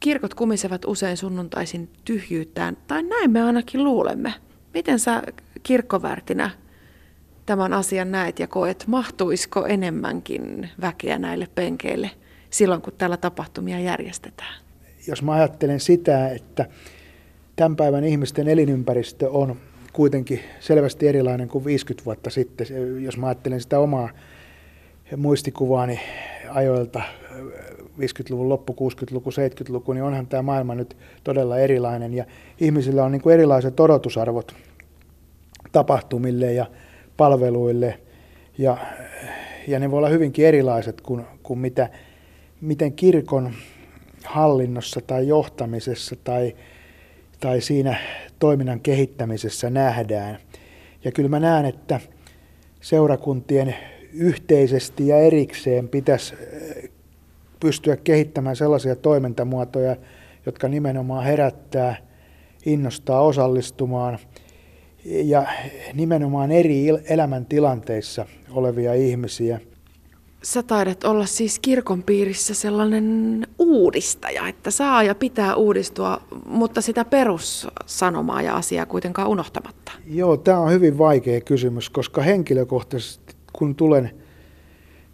Kirkot 0.00 0.34
kumisevat 0.34 0.84
usein 0.84 1.16
sunnuntaisin 1.16 1.90
tyhjyyttään, 2.04 2.76
tai 2.86 3.02
näin 3.02 3.30
me 3.30 3.42
ainakin 3.42 3.84
luulemme. 3.84 4.34
Miten 4.74 4.98
sä 4.98 5.22
kirkkovärtinä 5.62 6.50
tämän 7.46 7.72
asian 7.72 8.10
näet 8.10 8.38
ja 8.38 8.46
koet, 8.46 8.84
mahtuisiko 8.86 9.66
enemmänkin 9.66 10.70
väkeä 10.80 11.18
näille 11.18 11.48
penkeille 11.54 12.10
silloin, 12.50 12.82
kun 12.82 12.92
täällä 12.98 13.16
tapahtumia 13.16 13.80
järjestetään? 13.80 14.67
Jos 15.06 15.22
mä 15.22 15.32
ajattelen 15.32 15.80
sitä, 15.80 16.28
että 16.28 16.66
tämän 17.56 17.76
päivän 17.76 18.04
ihmisten 18.04 18.48
elinympäristö 18.48 19.30
on 19.30 19.56
kuitenkin 19.92 20.40
selvästi 20.60 21.08
erilainen 21.08 21.48
kuin 21.48 21.64
50 21.64 22.04
vuotta 22.04 22.30
sitten. 22.30 22.66
Jos 23.00 23.16
mä 23.16 23.26
ajattelen 23.26 23.60
sitä 23.60 23.78
omaa 23.78 24.08
muistikuvaani 25.16 26.00
ajoilta 26.50 27.02
50-luvun 27.98 28.48
loppu, 28.48 28.72
60-luku, 28.72 29.30
70-luku, 29.30 29.92
niin 29.92 30.02
onhan 30.02 30.26
tämä 30.26 30.42
maailma 30.42 30.74
nyt 30.74 30.96
todella 31.24 31.58
erilainen. 31.58 32.14
Ja 32.14 32.24
ihmisillä 32.60 33.04
on 33.04 33.12
niin 33.12 33.22
kuin 33.22 33.34
erilaiset 33.34 33.80
odotusarvot 33.80 34.54
tapahtumille 35.72 36.52
ja 36.52 36.66
palveluille. 37.16 37.98
Ja, 38.58 38.76
ja 39.66 39.78
ne 39.78 39.90
voi 39.90 39.98
olla 39.98 40.08
hyvinkin 40.08 40.46
erilaiset 40.46 41.00
kuin, 41.00 41.24
kuin 41.42 41.58
mitä, 41.58 41.88
miten 42.60 42.92
kirkon 42.92 43.52
hallinnossa 44.28 45.00
tai 45.06 45.28
johtamisessa 45.28 46.16
tai, 46.24 46.56
tai 47.40 47.60
siinä 47.60 47.96
toiminnan 48.38 48.80
kehittämisessä 48.80 49.70
nähdään. 49.70 50.38
Ja 51.04 51.12
kyllä 51.12 51.28
mä 51.28 51.40
näen, 51.40 51.66
että 51.66 52.00
seurakuntien 52.80 53.74
yhteisesti 54.12 55.08
ja 55.08 55.18
erikseen 55.18 55.88
pitäisi 55.88 56.34
pystyä 57.60 57.96
kehittämään 57.96 58.56
sellaisia 58.56 58.96
toimintamuotoja, 58.96 59.96
jotka 60.46 60.68
nimenomaan 60.68 61.24
herättää, 61.24 61.96
innostaa 62.66 63.20
osallistumaan 63.20 64.18
ja 65.04 65.46
nimenomaan 65.94 66.52
eri 66.52 66.86
elämäntilanteissa 67.08 68.26
olevia 68.50 68.94
ihmisiä. 68.94 69.60
Sä 70.42 70.62
taidat 70.62 71.04
olla 71.04 71.26
siis 71.26 71.58
kirkon 71.58 72.02
piirissä 72.02 72.54
sellainen 72.54 73.46
uudistaja, 73.58 74.48
että 74.48 74.70
saa 74.70 75.02
ja 75.02 75.14
pitää 75.14 75.54
uudistua, 75.54 76.20
mutta 76.46 76.80
sitä 76.80 77.04
perussanomaa 77.04 78.42
ja 78.42 78.56
asiaa 78.56 78.86
kuitenkaan 78.86 79.28
unohtamatta. 79.28 79.92
Joo, 80.06 80.36
tämä 80.36 80.58
on 80.58 80.72
hyvin 80.72 80.98
vaikea 80.98 81.40
kysymys, 81.40 81.90
koska 81.90 82.22
henkilökohtaisesti 82.22 83.34
kun 83.52 83.74
tulen 83.74 84.10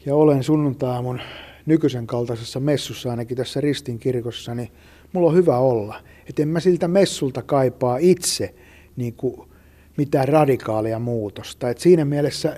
ja 0.06 0.14
olen 0.14 0.42
sunnuntaamun 0.42 1.20
nykyisen 1.66 2.06
kaltaisessa 2.06 2.60
messussa, 2.60 3.10
ainakin 3.10 3.36
tässä 3.36 3.60
Ristin 3.60 3.98
kirkossa, 3.98 4.54
niin 4.54 4.72
mulla 5.12 5.28
on 5.28 5.36
hyvä 5.36 5.58
olla. 5.58 6.00
Että 6.28 6.42
en 6.42 6.48
mä 6.48 6.60
siltä 6.60 6.88
messulta 6.88 7.42
kaipaa 7.42 7.96
itse 7.96 8.54
niin 8.96 9.14
kuin 9.14 9.48
mitään 9.96 10.28
radikaalia 10.28 10.98
muutosta. 10.98 11.70
Et 11.70 11.78
siinä 11.78 12.04
mielessä 12.04 12.56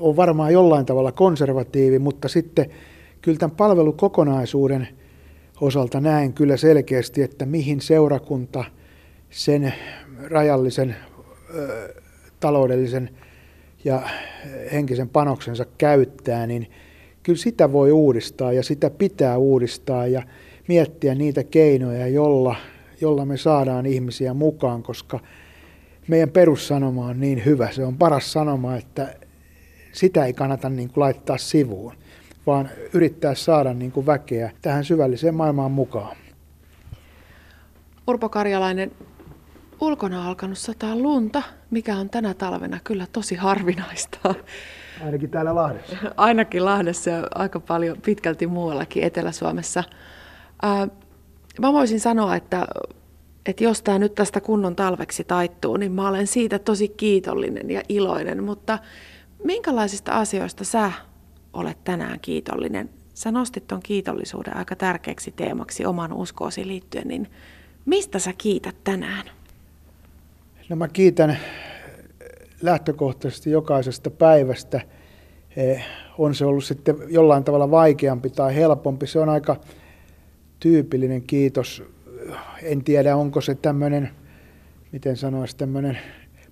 on 0.00 0.16
varmaan 0.16 0.52
jollain 0.52 0.86
tavalla 0.86 1.12
konservatiivi, 1.12 1.98
mutta 1.98 2.28
sitten 2.28 2.70
kyllä 3.22 3.38
tämän 3.38 3.56
palvelukokonaisuuden 3.56 4.88
osalta 5.60 6.00
näen 6.00 6.32
kyllä 6.32 6.56
selkeästi, 6.56 7.22
että 7.22 7.46
mihin 7.46 7.80
seurakunta 7.80 8.64
sen 9.30 9.74
rajallisen 10.30 10.96
ö, 11.54 11.94
taloudellisen 12.40 13.10
ja 13.84 14.02
henkisen 14.72 15.08
panoksensa 15.08 15.66
käyttää, 15.78 16.46
niin 16.46 16.70
kyllä 17.22 17.38
sitä 17.38 17.72
voi 17.72 17.92
uudistaa 17.92 18.52
ja 18.52 18.62
sitä 18.62 18.90
pitää 18.90 19.38
uudistaa 19.38 20.06
ja 20.06 20.22
miettiä 20.68 21.14
niitä 21.14 21.44
keinoja, 21.44 22.06
jolla, 22.06 22.56
jolla 23.00 23.24
me 23.24 23.36
saadaan 23.36 23.86
ihmisiä 23.86 24.34
mukaan, 24.34 24.82
koska 24.82 25.20
meidän 26.08 26.30
perussanoma 26.30 27.06
on 27.06 27.20
niin 27.20 27.44
hyvä. 27.44 27.72
Se 27.72 27.84
on 27.84 27.98
paras 27.98 28.32
sanoma, 28.32 28.76
että 28.76 29.14
sitä 29.92 30.24
ei 30.24 30.32
kannata 30.32 30.68
niin 30.68 30.88
kuin 30.88 31.02
laittaa 31.02 31.38
sivuun, 31.38 31.92
vaan 32.46 32.68
yrittää 32.92 33.34
saada 33.34 33.74
niin 33.74 33.92
kuin 33.92 34.06
väkeä 34.06 34.50
tähän 34.62 34.84
syvälliseen 34.84 35.34
maailmaan 35.34 35.72
mukaan. 35.72 36.16
Urpo 38.06 38.28
Karjalainen, 38.28 38.92
ulkona 39.80 40.20
on 40.20 40.26
alkanut 40.26 40.58
sataa 40.58 40.96
lunta, 40.96 41.42
mikä 41.70 41.96
on 41.96 42.10
tänä 42.10 42.34
talvena 42.34 42.80
kyllä 42.84 43.06
tosi 43.12 43.34
harvinaista. 43.34 44.34
Ainakin 45.04 45.30
täällä 45.30 45.54
Lahdessa. 45.54 45.96
Ainakin 46.16 46.64
Lahdessa 46.64 47.10
ja 47.10 47.28
aika 47.34 47.60
paljon 47.60 47.96
pitkälti 48.04 48.46
muuallakin 48.46 49.02
Etelä-Suomessa. 49.02 49.84
Ää, 50.62 50.88
mä 51.60 51.72
voisin 51.72 52.00
sanoa, 52.00 52.36
että, 52.36 52.66
että 53.46 53.64
jos 53.64 53.82
tämä 53.82 53.98
nyt 53.98 54.14
tästä 54.14 54.40
kunnon 54.40 54.76
talveksi 54.76 55.24
taittuu, 55.24 55.76
niin 55.76 55.92
mä 55.92 56.08
olen 56.08 56.26
siitä 56.26 56.58
tosi 56.58 56.88
kiitollinen 56.88 57.70
ja 57.70 57.82
iloinen. 57.88 58.44
Mutta 58.44 58.78
minkälaisista 59.44 60.12
asioista 60.12 60.64
sä 60.64 60.92
olet 61.52 61.84
tänään 61.84 62.20
kiitollinen? 62.20 62.90
Sä 63.14 63.32
nostit 63.32 63.66
tuon 63.66 63.80
kiitollisuuden 63.82 64.56
aika 64.56 64.76
tärkeäksi 64.76 65.32
teemaksi 65.32 65.86
oman 65.86 66.12
uskoosi 66.12 66.66
liittyen, 66.66 67.08
niin 67.08 67.30
mistä 67.86 68.18
sä 68.18 68.32
kiität 68.38 68.76
tänään? 68.84 69.30
No 70.68 70.76
mä 70.76 70.88
kiitän 70.88 71.38
lähtökohtaisesti 72.62 73.50
jokaisesta 73.50 74.10
päivästä. 74.10 74.80
Eh, 75.56 75.84
on 76.18 76.34
se 76.34 76.44
ollut 76.44 76.64
sitten 76.64 76.96
jollain 77.08 77.44
tavalla 77.44 77.70
vaikeampi 77.70 78.30
tai 78.30 78.54
helpompi. 78.54 79.06
Se 79.06 79.18
on 79.18 79.28
aika 79.28 79.56
tyypillinen 80.60 81.22
kiitos. 81.22 81.82
En 82.62 82.84
tiedä, 82.84 83.16
onko 83.16 83.40
se 83.40 83.54
tämmöinen, 83.54 84.10
miten 84.92 85.16
sanoisi, 85.16 85.56
tämmöinen 85.56 85.98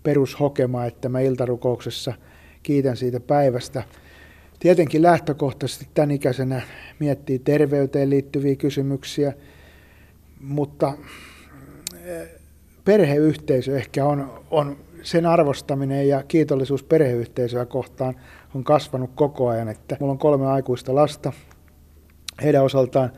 perushokema, 0.03 0.85
että 0.85 1.09
mä 1.09 1.21
iltarukouksessa 1.21 2.15
kiitän 2.63 2.97
siitä 2.97 3.21
päivästä. 3.21 3.83
Tietenkin 4.59 5.03
lähtökohtaisesti 5.03 5.89
tämän 5.95 6.11
ikäisenä 6.11 6.63
miettii 6.99 7.39
terveyteen 7.39 8.11
liittyviä 8.11 8.57
kysymyksiä, 8.57 9.33
mutta 10.41 10.93
eh, 12.05 12.29
perheyhteisö 12.85 13.77
ehkä 13.77 14.05
on, 14.05 14.45
on 14.51 14.77
sen 15.03 15.27
arvostaminen 15.27 16.09
ja 16.09 16.23
kiitollisuus 16.23 16.83
perheyhteisöä 16.83 17.67
kohtaan 17.67 18.15
on 18.55 18.65
kasvanut 18.65 19.11
koko 19.15 19.49
ajan. 19.49 19.69
Että 19.69 19.97
mulla 20.01 20.13
on 20.13 20.19
kolme 20.19 20.47
aikuista 20.47 20.95
lasta. 20.95 21.33
Heidän 22.43 22.65
osaltaan 22.65 23.13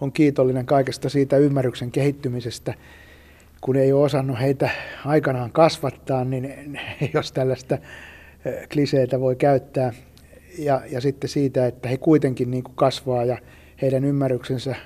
on 0.00 0.12
kiitollinen 0.12 0.66
kaikesta 0.66 1.08
siitä 1.08 1.36
ymmärryksen 1.36 1.90
kehittymisestä, 1.90 2.74
kun 3.60 3.76
ei 3.76 3.92
ole 3.92 4.04
osannut 4.04 4.40
heitä 4.40 4.70
aikanaan 5.04 5.52
kasvattaa, 5.52 6.24
niin 6.24 6.80
jos 7.14 7.32
tällaista 7.32 7.78
kliseitä 8.72 9.20
voi 9.20 9.36
käyttää. 9.36 9.92
Ja, 10.58 10.80
ja 10.90 11.00
sitten 11.00 11.30
siitä, 11.30 11.66
että 11.66 11.88
he 11.88 11.96
kuitenkin 11.96 12.50
niin 12.50 12.62
kuin 12.62 12.74
kasvaa 12.76 13.24
ja 13.24 13.38
heidän 13.82 14.04
ymmärryksensä 14.04 14.76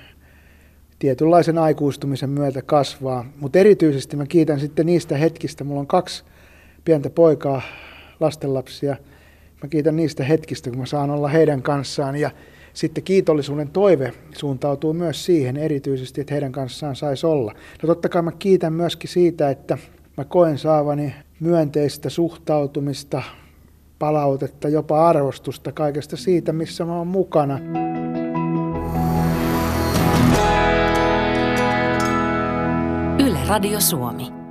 tietynlaisen 0.99 1.57
aikuistumisen 1.57 2.29
myötä 2.29 2.61
kasvaa. 2.61 3.25
Mutta 3.39 3.59
erityisesti 3.59 4.17
mä 4.17 4.25
kiitän 4.25 4.59
sitten 4.59 4.85
niistä 4.85 5.17
hetkistä, 5.17 5.63
mulla 5.63 5.79
on 5.79 5.87
kaksi 5.87 6.23
pientä 6.85 7.09
poikaa, 7.09 7.61
lastenlapsia. 8.19 8.95
Mä 9.63 9.69
kiitän 9.69 9.95
niistä 9.95 10.23
hetkistä, 10.23 10.69
kun 10.69 10.79
mä 10.79 10.85
saan 10.85 11.09
olla 11.09 11.27
heidän 11.27 11.61
kanssaan 11.61 12.15
ja 12.15 12.31
sitten 12.73 13.03
kiitollisuuden 13.03 13.69
toive 13.69 14.13
suuntautuu 14.35 14.93
myös 14.93 15.25
siihen 15.25 15.57
erityisesti, 15.57 16.21
että 16.21 16.33
heidän 16.33 16.51
kanssaan 16.51 16.95
saisi 16.95 17.25
olla. 17.25 17.53
No 17.83 17.87
totta 17.87 18.09
kai 18.09 18.21
mä 18.21 18.31
kiitän 18.31 18.73
myöskin 18.73 19.09
siitä, 19.09 19.49
että 19.49 19.77
mä 20.17 20.25
koen 20.25 20.57
saavani 20.57 21.15
myönteistä 21.39 22.09
suhtautumista, 22.09 23.23
palautetta, 24.03 24.69
jopa 24.69 25.07
arvostusta 25.07 25.71
kaikesta 25.71 26.17
siitä, 26.17 26.53
missä 26.53 26.85
mä 26.85 26.97
oon 26.97 27.07
mukana. 27.07 27.59
Yle 33.19 33.39
Radio 33.47 33.79
Suomi. 33.79 34.42